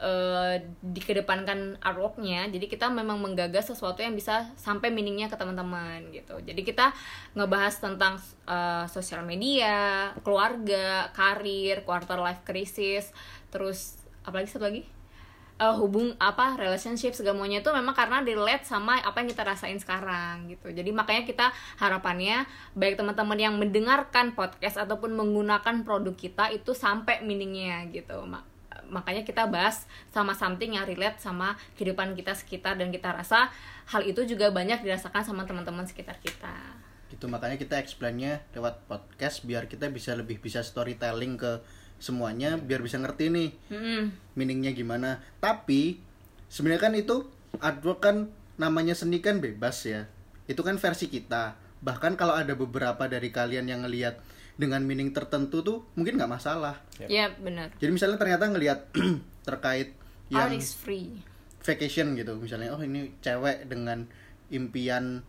eh, 0.00 0.56
dikedepankan 0.84 1.80
artworknya 1.80 2.52
jadi 2.52 2.66
kita 2.68 2.92
memang 2.92 3.20
menggagas 3.20 3.72
sesuatu 3.72 4.04
yang 4.04 4.12
bisa 4.12 4.52
sampai 4.56 4.92
meaningnya 4.92 5.32
ke 5.32 5.36
teman-teman 5.40 6.12
gitu. 6.12 6.36
Jadi 6.44 6.60
kita 6.62 6.92
ngebahas 7.32 7.74
tentang 7.80 8.20
eh, 8.48 8.84
sosial 8.88 9.24
media 9.24 10.12
keluarga 10.20 11.10
karir 11.16 11.82
quarter 11.84 12.20
life 12.20 12.44
crisis 12.44 13.12
terus 13.48 14.00
apalagi 14.26 14.50
satu 14.52 14.68
lagi? 14.68 14.82
Eh, 15.56 15.74
hubung 15.80 16.12
apa 16.20 16.52
relationship 16.60 17.16
segamanya 17.16 17.64
itu 17.64 17.72
memang 17.72 17.96
karena 17.96 18.20
relate 18.20 18.68
sama 18.68 19.00
apa 19.00 19.24
yang 19.24 19.32
kita 19.32 19.40
rasain 19.40 19.80
sekarang 19.80 20.52
gitu. 20.52 20.68
Jadi 20.68 20.92
makanya 20.92 21.24
kita 21.24 21.48
harapannya 21.80 22.44
baik 22.76 23.00
teman-teman 23.00 23.40
yang 23.40 23.56
mendengarkan 23.56 24.36
podcast 24.36 24.76
ataupun 24.76 25.16
menggunakan 25.16 25.80
produk 25.80 26.12
kita 26.12 26.52
itu 26.52 26.76
sampai 26.76 27.24
meaningnya 27.24 27.88
gitu 27.88 28.20
Ma- 28.28 28.44
makanya 28.90 29.22
kita 29.26 29.46
bahas 29.46 29.86
sama 30.10 30.32
something 30.34 30.74
yang 30.78 30.86
relate 30.86 31.18
sama 31.22 31.54
kehidupan 31.78 32.14
kita 32.14 32.32
sekitar 32.34 32.78
dan 32.78 32.90
kita 32.90 33.12
rasa 33.12 33.50
hal 33.90 34.02
itu 34.02 34.26
juga 34.26 34.50
banyak 34.50 34.82
dirasakan 34.82 35.22
sama 35.22 35.42
teman-teman 35.46 35.86
sekitar 35.86 36.18
kita. 36.18 36.54
Gitu 37.06 37.30
makanya 37.30 37.54
kita 37.54 37.78
explainnya 37.78 38.42
lewat 38.50 38.82
podcast 38.90 39.46
biar 39.46 39.70
kita 39.70 39.86
bisa 39.90 40.14
lebih 40.18 40.42
bisa 40.42 40.62
storytelling 40.66 41.38
ke 41.38 41.62
semuanya 41.96 42.60
biar 42.60 42.84
bisa 42.84 43.00
ngerti 43.00 43.32
nih 43.32 43.48
Mm-mm. 43.72 44.02
meaningnya 44.34 44.74
gimana. 44.74 45.22
Tapi 45.38 46.02
sebenarnya 46.50 46.82
kan 46.82 46.94
itu 46.98 47.16
artwork 47.62 48.00
kan 48.02 48.16
namanya 48.58 48.98
seni 48.98 49.22
kan 49.22 49.38
bebas 49.38 49.86
ya. 49.86 50.10
Itu 50.50 50.66
kan 50.66 50.76
versi 50.82 51.06
kita. 51.06 51.56
Bahkan 51.80 52.18
kalau 52.18 52.34
ada 52.34 52.56
beberapa 52.58 53.06
dari 53.06 53.30
kalian 53.30 53.70
yang 53.70 53.86
ngelihat 53.86 54.18
dengan 54.56 54.80
meaning 54.80 55.12
tertentu 55.12 55.60
tuh 55.60 55.84
mungkin 55.94 56.16
nggak 56.16 56.32
masalah. 56.32 56.80
Ya 57.04 57.28
benar. 57.36 57.72
Jadi 57.76 57.90
misalnya 57.92 58.16
ternyata 58.16 58.48
ngelihat 58.48 58.88
terkait 59.48 59.92
yang 60.32 60.50
art 60.50 60.58
is 60.58 60.74
free. 60.74 61.22
vacation 61.62 62.14
gitu 62.14 62.38
misalnya 62.38 62.74
oh 62.74 62.82
ini 62.82 63.10
cewek 63.22 63.66
dengan 63.66 64.06
impian 64.54 65.22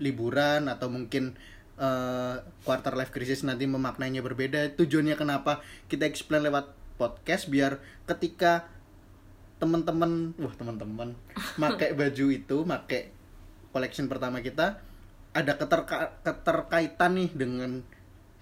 liburan 0.00 0.68
atau 0.68 0.88
mungkin 0.88 1.36
eh, 1.76 2.34
quarter 2.64 2.96
life 2.96 3.12
crisis 3.12 3.44
nanti 3.44 3.68
memaknainya 3.68 4.24
berbeda 4.24 4.72
tujuannya 4.80 5.16
kenapa 5.16 5.60
kita 5.92 6.08
explain 6.08 6.44
lewat 6.44 6.72
podcast 6.96 7.52
biar 7.52 7.80
ketika 8.08 8.64
teman-teman 9.60 10.32
wah 10.40 10.54
teman-teman 10.56 11.12
pakai 11.62 11.92
baju 11.92 12.26
itu 12.32 12.56
pakai 12.64 13.12
collection 13.72 14.08
pertama 14.08 14.40
kita 14.40 14.80
ada 15.34 15.52
keterka- 15.58 16.20
keterkaitan 16.24 17.12
nih 17.18 17.30
dengan 17.34 17.70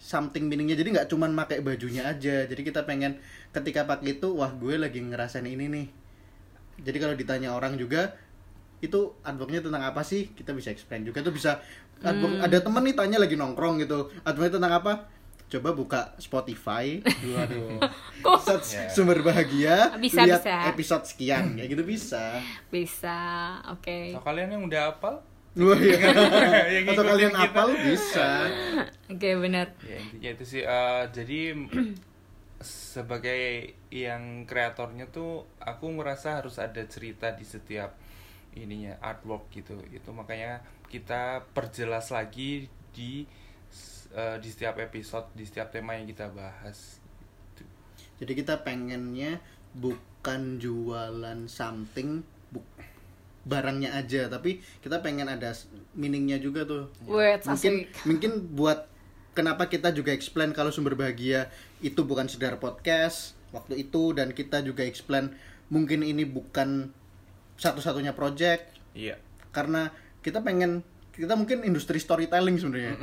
something 0.02 0.50
meaningnya. 0.50 0.74
Jadi 0.74 0.98
nggak 0.98 1.06
cuman 1.06 1.30
pakai 1.38 1.62
bajunya 1.62 2.10
aja. 2.10 2.42
Jadi 2.42 2.62
kita 2.66 2.82
pengen 2.82 3.22
ketika 3.54 3.86
pakai 3.86 4.18
itu 4.18 4.34
wah 4.34 4.50
gue 4.50 4.74
lagi 4.74 4.98
ngerasain 4.98 5.46
ini 5.46 5.70
nih. 5.70 5.86
Jadi 6.82 6.98
kalau 6.98 7.14
ditanya 7.14 7.54
orang 7.54 7.78
juga 7.78 8.18
itu 8.82 9.14
artworknya 9.22 9.62
tentang 9.62 9.86
apa 9.86 10.02
sih? 10.02 10.34
Kita 10.34 10.50
bisa 10.50 10.74
explain 10.74 11.06
juga. 11.06 11.22
Tuh 11.22 11.30
bisa 11.30 11.62
artwork 12.02 12.42
ada 12.42 12.58
temen 12.58 12.82
nih 12.82 12.94
tanya 12.98 13.22
lagi 13.22 13.38
nongkrong 13.38 13.78
gitu. 13.78 14.10
Artworknya 14.26 14.58
tentang 14.58 14.74
apa? 14.82 14.92
Coba 15.46 15.70
buka 15.70 16.00
Spotify. 16.18 16.98
Waduh. 17.36 17.78
Search 18.42 18.74
Ya. 18.74 18.88
sumber 18.90 19.20
bahagia. 19.20 19.94
Bisa, 20.00 20.24
lihat 20.26 20.42
bisa. 20.42 20.56
episode 20.66 21.04
sekian. 21.06 21.54
Kayak 21.54 21.68
gitu 21.78 21.84
bisa. 21.86 22.40
Bisa. 22.72 23.18
Oke. 23.70 24.16
Atau 24.16 24.24
kalian 24.24 24.58
yang 24.58 24.64
udah 24.66 24.90
hafal 24.90 25.20
Wah, 25.52 25.76
iya. 25.76 25.98
Yang 26.80 26.84
atau 26.96 27.04
kalian 27.04 27.32
kita. 27.32 27.44
apal 27.52 27.68
bisa 27.76 28.28
oke 29.06 29.28
benar 29.36 29.66
ya 29.84 30.00
intinya 30.00 30.30
itu 30.32 30.44
sih 30.48 30.62
eh, 30.64 31.04
jadi 31.12 31.40
sebagai 32.62 33.42
yang 33.90 34.46
kreatornya 34.46 35.10
tuh 35.10 35.44
aku 35.58 35.90
merasa 35.90 36.38
harus 36.38 36.56
ada 36.56 36.80
cerita 36.86 37.34
di 37.34 37.42
setiap 37.42 37.92
ininya 38.54 38.96
artwork 39.00 39.50
gitu 39.50 39.76
itu 39.90 40.08
makanya 40.08 40.62
kita 40.86 41.42
perjelas 41.50 42.08
lagi 42.08 42.68
di 42.92 43.24
eh, 44.12 44.36
di 44.38 44.48
setiap 44.48 44.78
episode 44.78 45.32
di 45.32 45.42
setiap 45.42 45.68
tema 45.68 45.96
yang 45.96 46.06
kita 46.06 46.30
bahas 46.30 47.00
Gitu. 47.52 47.64
jadi 48.20 48.32
kita 48.32 48.54
pengennya 48.62 49.36
bukan 49.74 50.56
jualan 50.56 51.44
something 51.44 52.20
bu- 52.48 52.64
barangnya 53.42 53.98
aja 53.98 54.30
tapi 54.30 54.62
kita 54.78 55.02
pengen 55.02 55.26
ada 55.26 55.50
meaningnya 55.98 56.38
juga 56.38 56.62
tuh. 56.62 56.92
Words 57.06 57.46
mungkin 57.50 57.74
asik. 57.86 57.98
mungkin 58.08 58.32
buat 58.54 58.86
kenapa 59.34 59.66
kita 59.66 59.90
juga 59.90 60.14
explain 60.14 60.54
kalau 60.54 60.70
sumber 60.70 60.94
bahagia 60.94 61.50
itu 61.82 62.04
bukan 62.06 62.30
sekedar 62.30 62.60
podcast 62.62 63.34
waktu 63.50 63.84
itu 63.88 64.16
dan 64.16 64.32
kita 64.32 64.64
juga 64.64 64.86
explain 64.86 65.34
mungkin 65.68 66.04
ini 66.04 66.22
bukan 66.22 66.92
satu-satunya 67.58 68.14
project. 68.16 68.78
Iya. 68.92 69.18
Karena 69.50 69.92
kita 70.22 70.40
pengen 70.40 70.86
kita 71.12 71.36
mungkin 71.36 71.60
industri 71.60 72.00
storytelling 72.00 72.56
sebenarnya 72.56 72.96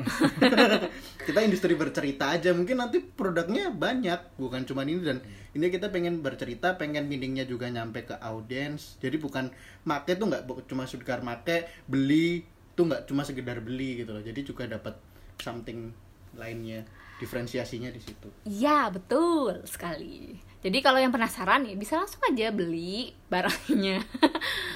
kita 1.30 1.40
industri 1.46 1.78
bercerita 1.78 2.34
aja 2.34 2.58
mungkin 2.58 2.82
nanti 2.82 2.98
produknya 3.06 3.70
banyak 3.70 4.34
bukan 4.42 4.66
cuma 4.66 4.82
ini 4.82 4.98
dan 5.06 5.22
ini 5.54 5.70
kita 5.70 5.94
pengen 5.94 6.26
bercerita 6.26 6.74
pengen 6.74 7.06
meaningnya 7.06 7.46
juga 7.46 7.70
nyampe 7.70 8.10
ke 8.10 8.18
audiens 8.18 8.98
jadi 8.98 9.22
bukan 9.22 9.54
make 9.86 10.18
tuh 10.18 10.26
nggak 10.26 10.44
cuma 10.66 10.90
sekedar 10.90 11.22
make 11.22 11.70
beli 11.86 12.42
tuh 12.74 12.90
nggak 12.90 13.06
cuma 13.06 13.22
sekedar 13.22 13.62
beli 13.62 14.02
gitu 14.02 14.10
loh 14.10 14.26
jadi 14.26 14.42
juga 14.42 14.66
dapat 14.66 14.98
something 15.38 15.94
lainnya 16.34 16.82
diferensiasinya 17.20 17.94
di 17.94 18.02
situ 18.02 18.30
Iya 18.48 18.88
betul 18.90 19.68
sekali. 19.68 20.40
Jadi 20.60 20.78
kalau 20.84 21.00
yang 21.00 21.12
penasaran 21.12 21.68
ya 21.68 21.76
bisa 21.76 22.00
langsung 22.00 22.20
aja 22.28 22.52
beli 22.52 23.12
barangnya. 23.28 24.00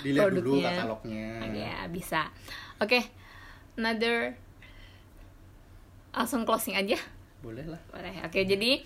dilihat 0.03 0.31
dulu 0.31 0.59
Produknya. 0.59 0.67
katalognya 0.75 1.27
Ya 1.55 1.75
bisa. 1.87 2.27
Oke, 2.83 2.99
another 3.75 4.35
langsung 6.13 6.45
closing 6.45 6.77
aja. 6.77 6.97
boleh 7.43 7.67
lah 7.67 7.81
Boleh. 7.91 8.23
Oke, 8.23 8.47
jadi 8.47 8.79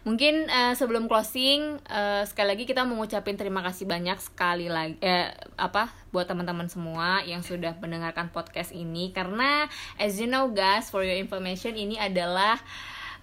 mungkin 0.00 0.48
eh, 0.48 0.72
sebelum 0.72 1.04
closing 1.06 1.76
eh, 1.84 2.24
sekali 2.24 2.56
lagi 2.56 2.64
kita 2.64 2.86
mengucapin 2.86 3.36
terima 3.36 3.60
kasih 3.60 3.84
banyak 3.84 4.16
sekali 4.16 4.70
lagi 4.70 4.96
eh, 5.02 5.28
apa 5.58 5.92
buat 6.08 6.24
teman-teman 6.24 6.70
semua 6.70 7.20
yang 7.22 7.44
sudah 7.44 7.76
mendengarkan 7.76 8.32
podcast 8.32 8.72
ini 8.72 9.12
karena 9.12 9.68
as 10.00 10.16
you 10.16 10.24
know 10.24 10.48
guys 10.48 10.88
for 10.88 11.04
your 11.04 11.18
information 11.18 11.76
ini 11.76 12.00
adalah 12.00 12.56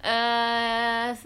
eh 0.04 1.16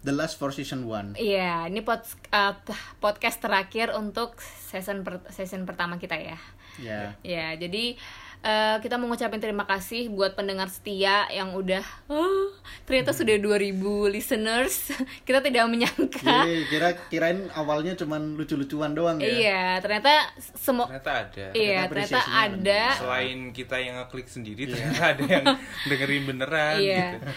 the 0.00 0.10
last 0.10 0.34
for 0.34 0.48
season 0.50 0.88
1 0.88 1.14
Iya, 1.14 1.68
ini 1.68 1.84
pod, 1.84 2.00
uh, 2.32 2.56
podcast 2.98 3.38
terakhir 3.38 3.92
untuk 3.92 4.40
season 4.40 5.04
per- 5.04 5.28
season 5.28 5.62
pertama 5.62 6.00
kita 6.00 6.16
ya. 6.16 6.38
ya 6.80 7.12
Ya, 7.20 7.52
jadi 7.54 8.00
eh, 8.40 8.76
kita 8.80 8.96
mau 8.96 9.06
ngucapin 9.06 9.36
terima 9.36 9.64
kasih 9.64 10.08
buat 10.08 10.32
pendengar 10.32 10.66
setia 10.66 11.28
yang 11.28 11.52
udah 11.52 11.84
oh, 12.08 12.48
ternyata 12.88 13.12
sudah 13.12 13.36
2000 13.36 13.76
listeners. 14.08 14.90
Kita 15.28 15.38
tidak 15.40 15.68
menyangka. 15.68 16.48
Yeay, 16.48 16.66
kira 16.66 16.88
kirain 17.06 17.46
awalnya 17.54 17.94
cuman 17.94 18.34
lucu-lucuan 18.34 18.96
doang 18.96 19.20
ya. 19.20 19.28
Iya, 19.30 19.64
ternyata 19.78 20.32
semua 20.56 20.88
ternyata 20.88 21.12
ada. 21.28 21.46
Iya, 21.54 21.78
Ternyata 21.86 22.20
ada. 22.26 22.82
selain 22.96 23.38
kita 23.50 23.76
yang 23.78 23.94
ngeklik 24.02 24.26
sendiri 24.26 24.62
ternyata 24.66 25.02
ada 25.14 25.22
yang 25.22 25.44
dengerin 25.90 26.22
beneran 26.26 26.76
Iya, 26.80 27.06
gitu. 27.20 27.28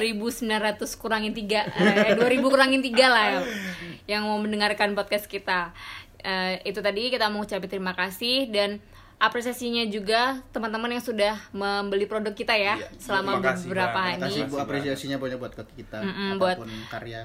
1900 0.00 1.00
kurangin 1.00 1.32
3 1.34 2.14
eh, 2.14 2.14
2000 2.16 2.52
kurangin 2.52 2.80
3 2.80 2.96
lah 3.08 3.26
ya, 3.28 3.40
yang 4.16 4.22
mau 4.28 4.38
mendengarkan 4.40 4.94
podcast 4.94 5.26
kita. 5.28 5.74
Eh, 6.22 6.62
Itu 6.62 6.78
tadi 6.80 7.10
kita 7.10 7.26
mau 7.34 7.42
ucapin 7.42 7.66
terima 7.66 7.98
kasih 7.98 8.46
Dan 8.46 8.78
apresiasinya 9.22 9.86
juga 9.86 10.42
teman-teman 10.50 10.90
yang 10.90 11.00
sudah 11.00 11.38
membeli 11.50 12.04
produk 12.04 12.34
kita 12.34 12.52
ya 12.52 12.74
Iya, 12.74 12.90
Selama 12.98 13.38
kasih 13.38 13.64
beberapa 13.64 13.94
hari 13.96 14.18
Terima 14.18 14.26
kasih 14.26 14.40
Ini- 14.40 14.50
bu. 14.50 14.56
Apresiasinya 14.58 15.16
banyak 15.16 15.38
buat 15.38 15.52
kita 15.54 15.98
Mm-mm, 16.00 16.30
buat- 16.36 16.58
apa 16.58 16.66
pun 16.66 16.70
karya. 16.90 17.22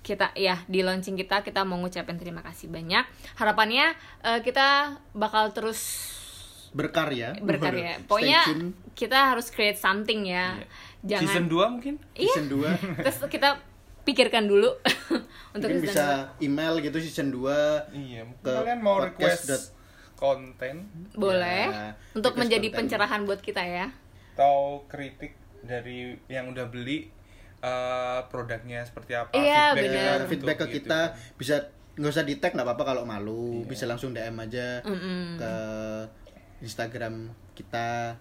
kita 0.00 0.32
ya 0.32 0.56
di 0.64 0.80
launching 0.80 1.14
kita 1.14 1.42
kita 1.42 1.62
mau 1.62 1.76
ngucapin 1.76 2.16
terima 2.16 2.40
kasih 2.40 2.66
banyak. 2.66 3.04
Harapannya 3.34 3.92
eh, 4.20 4.40
kita 4.40 4.66
bakal 5.12 5.52
terus 5.52 5.80
Berkarya. 6.70 7.36
berkarya. 7.38 8.00
Pokoknya 8.02 8.42
kita 8.92 9.32
harus 9.32 9.48
create 9.48 9.76
something 9.76 10.24
ya. 10.24 10.58
Iya. 11.00 11.22
season 11.22 11.46
jangan 11.46 11.70
2 11.70 11.74
mungkin? 11.76 11.94
Iya. 12.12 12.28
Season 12.30 12.46
2 12.50 12.66
terus 13.04 13.18
kita 13.26 13.60
pikirkan 14.02 14.44
dulu. 14.44 14.74
Untuk 15.54 15.68
mungkin 15.68 15.84
season 15.84 15.92
bisa 15.92 16.06
email 16.40 16.74
gitu 16.80 16.98
season 16.98 17.28
2 17.30 17.92
iya 17.94 18.22
Ke 18.38 18.50
kalian 18.54 18.80
mau 18.80 18.98
request 18.98 19.76
konten 20.18 20.82
boleh 21.14 21.64
Ya, 21.64 21.94
untuk 22.12 22.34
menjadi 22.34 22.66
konten. 22.66 22.78
pencerahan 22.84 23.22
buat 23.22 23.38
kita 23.38 23.62
ya 23.62 23.86
atau 24.34 24.82
kritik 24.84 25.32
dari 25.60 26.14
yang 26.26 26.46
udah 26.48 26.66
beli 26.66 27.10
eh, 27.58 28.20
produknya 28.26 28.82
seperti 28.82 29.12
apa 29.12 29.30
Iya, 29.32 29.72
feedback 29.72 29.94
Ya, 29.96 30.12
untuk 30.16 30.28
feedback 30.28 30.56
ke 30.56 30.66
gitu. 30.68 30.74
kita 30.76 31.00
bisa 31.34 31.54
nggak 31.94 32.12
usah 32.12 32.22
di 32.22 32.34
tag 32.36 32.52
nggak 32.52 32.62
apa-apa 32.64 32.84
kalau 32.88 33.02
malu 33.02 33.62
Iya. 33.62 33.66
bisa 33.68 33.84
langsung 33.84 34.10
DM 34.10 34.36
aja 34.36 34.78
Mm-mm. 34.82 35.34
ke 35.36 35.52
Instagram 36.58 37.14
kita 37.52 38.14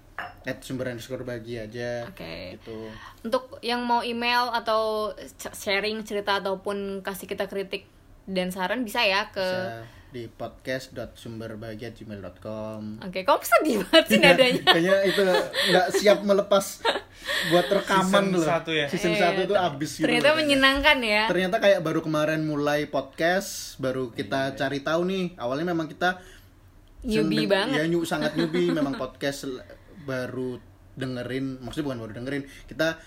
at 0.43 0.57
sumber 0.59 0.87
underscore 0.87 1.21
bagi 1.23 1.55
aja 1.55 2.05
Oke. 2.07 2.57
gitu 2.57 2.89
untuk 3.21 3.61
yang 3.61 3.81
mau 3.83 4.01
email 4.01 4.49
atau 4.49 5.13
sharing 5.51 6.01
cerita 6.01 6.39
ataupun 6.39 7.01
kasih 7.01 7.25
kita 7.27 7.45
kritik 7.45 7.85
dan 8.25 8.49
saran 8.49 8.81
bisa 8.81 8.99
ya 8.99 9.29
ke 9.29 9.37
bisa 9.37 9.85
di 10.17 10.25
podcast.sumberbahagia@gmail.com 10.27 12.81
Oke, 13.03 13.19
kok 13.21 13.41
sedih 13.43 13.83
banget 13.83 14.03
sih 14.07 14.17
nadanya? 14.17 14.61
kayaknya 14.65 14.95
itu 15.05 15.21
nggak 15.69 15.87
siap 15.93 16.17
melepas 16.21 16.65
buat 17.47 17.67
rekaman 17.67 18.03
Season 18.03 18.25
loh 18.33 18.43
satu 18.43 18.71
ya? 18.73 18.85
season 18.87 19.11
Iya, 19.11 19.19
satu 19.23 19.39
itu 19.43 19.53
abis 19.55 19.89
gitu 19.93 20.03
Ternyata 20.03 20.27
loh. 20.27 20.35
menyenangkan 20.37 20.97
ya. 20.99 21.23
ternyata 21.27 21.55
kayak 21.59 21.79
baru 21.79 21.99
kemarin 22.01 22.39
mulai 22.41 22.87
podcast 22.87 23.75
baru 23.77 24.09
kita 24.09 24.55
cari 24.55 24.79
tahu 24.81 25.01
nih 25.05 25.23
awalnya 25.37 25.65
memang 25.67 25.85
kita 25.85 26.17
Newbie 26.99 27.45
banget. 27.45 27.77
ya 27.77 27.83
nyu 27.85 28.01
sangat 28.03 28.33
newbie 28.33 28.69
memang 28.69 28.93
podcast 28.93 29.45
baru 30.03 30.57
dengerin 30.93 31.61
maksudnya 31.61 31.85
bukan 31.85 31.99
baru 32.01 32.11
dengerin 32.15 32.43
kita 32.65 32.97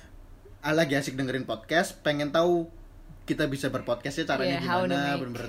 ah, 0.61 0.73
lagi 0.73 0.95
asik 0.95 1.15
dengerin 1.15 1.43
podcast 1.43 1.99
pengen 2.01 2.31
tahu 2.31 2.67
kita 3.23 3.45
bisa 3.45 3.67
berpodcast 3.67 4.17
ya 4.17 4.25
caranya 4.27 4.53
Iya, 4.53 4.59
to 4.59 4.65
gimana 4.87 4.99
bener-bener 5.17 5.49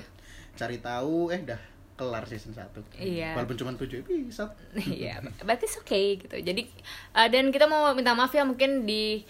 cari 0.54 0.78
tahu 0.78 1.28
eh 1.28 1.42
dah 1.42 1.60
kelar 1.92 2.24
season 2.24 2.50
1 2.50 2.72
Iya. 2.98 3.34
walaupun 3.34 3.54
cuma 3.54 3.72
7 3.72 4.02
episode 4.02 4.52
Iya, 4.74 5.20
but 5.40 5.58
it's 5.58 5.76
okay 5.76 6.16
gitu. 6.16 6.34
Jadi 6.36 6.66
uh, 7.12 7.26
dan 7.26 7.48
kita 7.48 7.64
mau 7.64 7.92
minta 7.92 8.12
maaf 8.12 8.30
ya 8.30 8.42
mungkin 8.42 8.82
di 8.82 9.22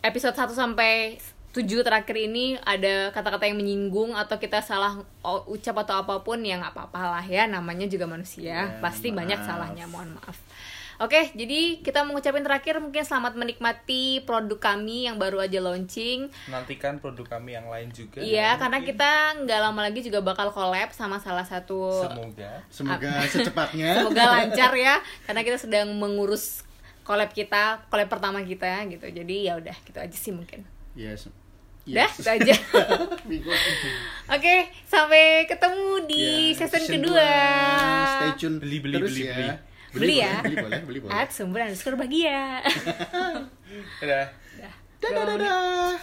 episode 0.00 0.32
1 0.32 0.52
sampai 0.52 1.16
7 1.50 1.64
terakhir 1.80 2.18
ini 2.20 2.58
ada 2.58 3.08
kata-kata 3.10 3.46
yang 3.46 3.54
menyinggung 3.54 4.10
atau 4.12 4.36
kita 4.36 4.58
salah 4.58 5.06
ucap 5.46 5.78
atau 5.80 6.02
apa 6.02 6.18
pun 6.20 6.38
ya 6.38 6.58
nggak 6.58 6.74
apa-apa 6.74 7.00
lah 7.12 7.24
ya 7.24 7.46
namanya 7.46 7.86
juga 7.86 8.04
manusia 8.04 8.42
Ya, 8.68 8.82
pasti 8.82 9.08
maaf. 9.08 9.22
banyak 9.22 9.38
salahnya 9.40 9.86
mohon 9.86 10.12
maaf 10.12 10.34
Oke, 10.96 11.32
jadi 11.32 11.80
kita 11.80 12.02
mau 12.02 12.14
ngucapin 12.14 12.40
terakhir 12.40 12.78
mungkin 12.78 13.00
selamat 13.00 13.34
menikmati 13.34 14.22
produk 14.22 14.62
kami 14.64 15.04
yang 15.04 15.16
baru 15.16 15.40
aja 15.40 15.58
launching. 15.58 16.30
nantikan 16.46 16.96
produk 16.96 17.26
kami 17.28 17.52
yang 17.52 17.66
lain 17.66 17.90
juga 17.90 18.18
Iya, 18.18 18.54
karena 18.56 18.78
mungkin 18.78 18.94
kita 18.94 19.10
nggak 19.40 19.60
lama 19.60 19.80
lagi 19.82 20.00
juga 20.00 20.18
bakal 20.20 20.48
collab 20.48 20.90
sama 20.90 21.18
salah 21.18 21.42
satu 21.42 21.90
semoga 22.00 22.62
semoga 22.68 23.10
secepatnya 23.32 23.90
semoga 23.96 24.22
lancar 24.24 24.70
ya 24.72 24.94
karena 25.24 25.42
kita 25.42 25.58
sedang 25.58 25.90
mengurus 25.92 26.62
collab 27.02 27.28
kita 27.28 27.84
collab 27.86 28.06
pertama 28.06 28.38
kita 28.40 28.86
gitu 28.86 29.04
jadi 29.04 29.36
ya 29.44 29.52
udah 29.56 29.76
gitu 29.82 29.98
aja 29.98 30.14
sih 30.14 30.30
mungkin 30.30 30.62
yes 30.94 31.26
udah 31.26 31.36
Yes. 31.84 32.16
gitu 32.16 32.30
aja 32.30 32.54
Bingung. 33.28 33.60
oke 34.26 34.56
sampai 34.84 35.24
ketemu 35.44 35.88
di 36.06 36.24
Ya, 36.48 36.56
season, 36.56 36.80
season 36.80 36.96
kedua 36.96 37.12
dua. 37.12 38.08
stay 38.08 38.30
tune 38.38 38.56
Beli, 38.56 38.78
beli, 38.78 38.94
terus 38.96 39.10
beli, 39.12 39.22
ya 39.22 39.34
beli. 39.34 39.54
Beli 39.94 40.18
ya. 40.18 40.42
boleh, 40.42 40.42
beli 40.42 40.56
boleh 40.58 40.80
beli 40.82 40.98
boleh 41.06 41.14
at 41.14 41.30
sumber 41.30 41.62
underscore 41.62 41.94
bahagia 41.94 42.66
dadah 44.02 44.26
Dah. 44.60 44.74
dadah 44.98 45.24
dadah 45.38 45.94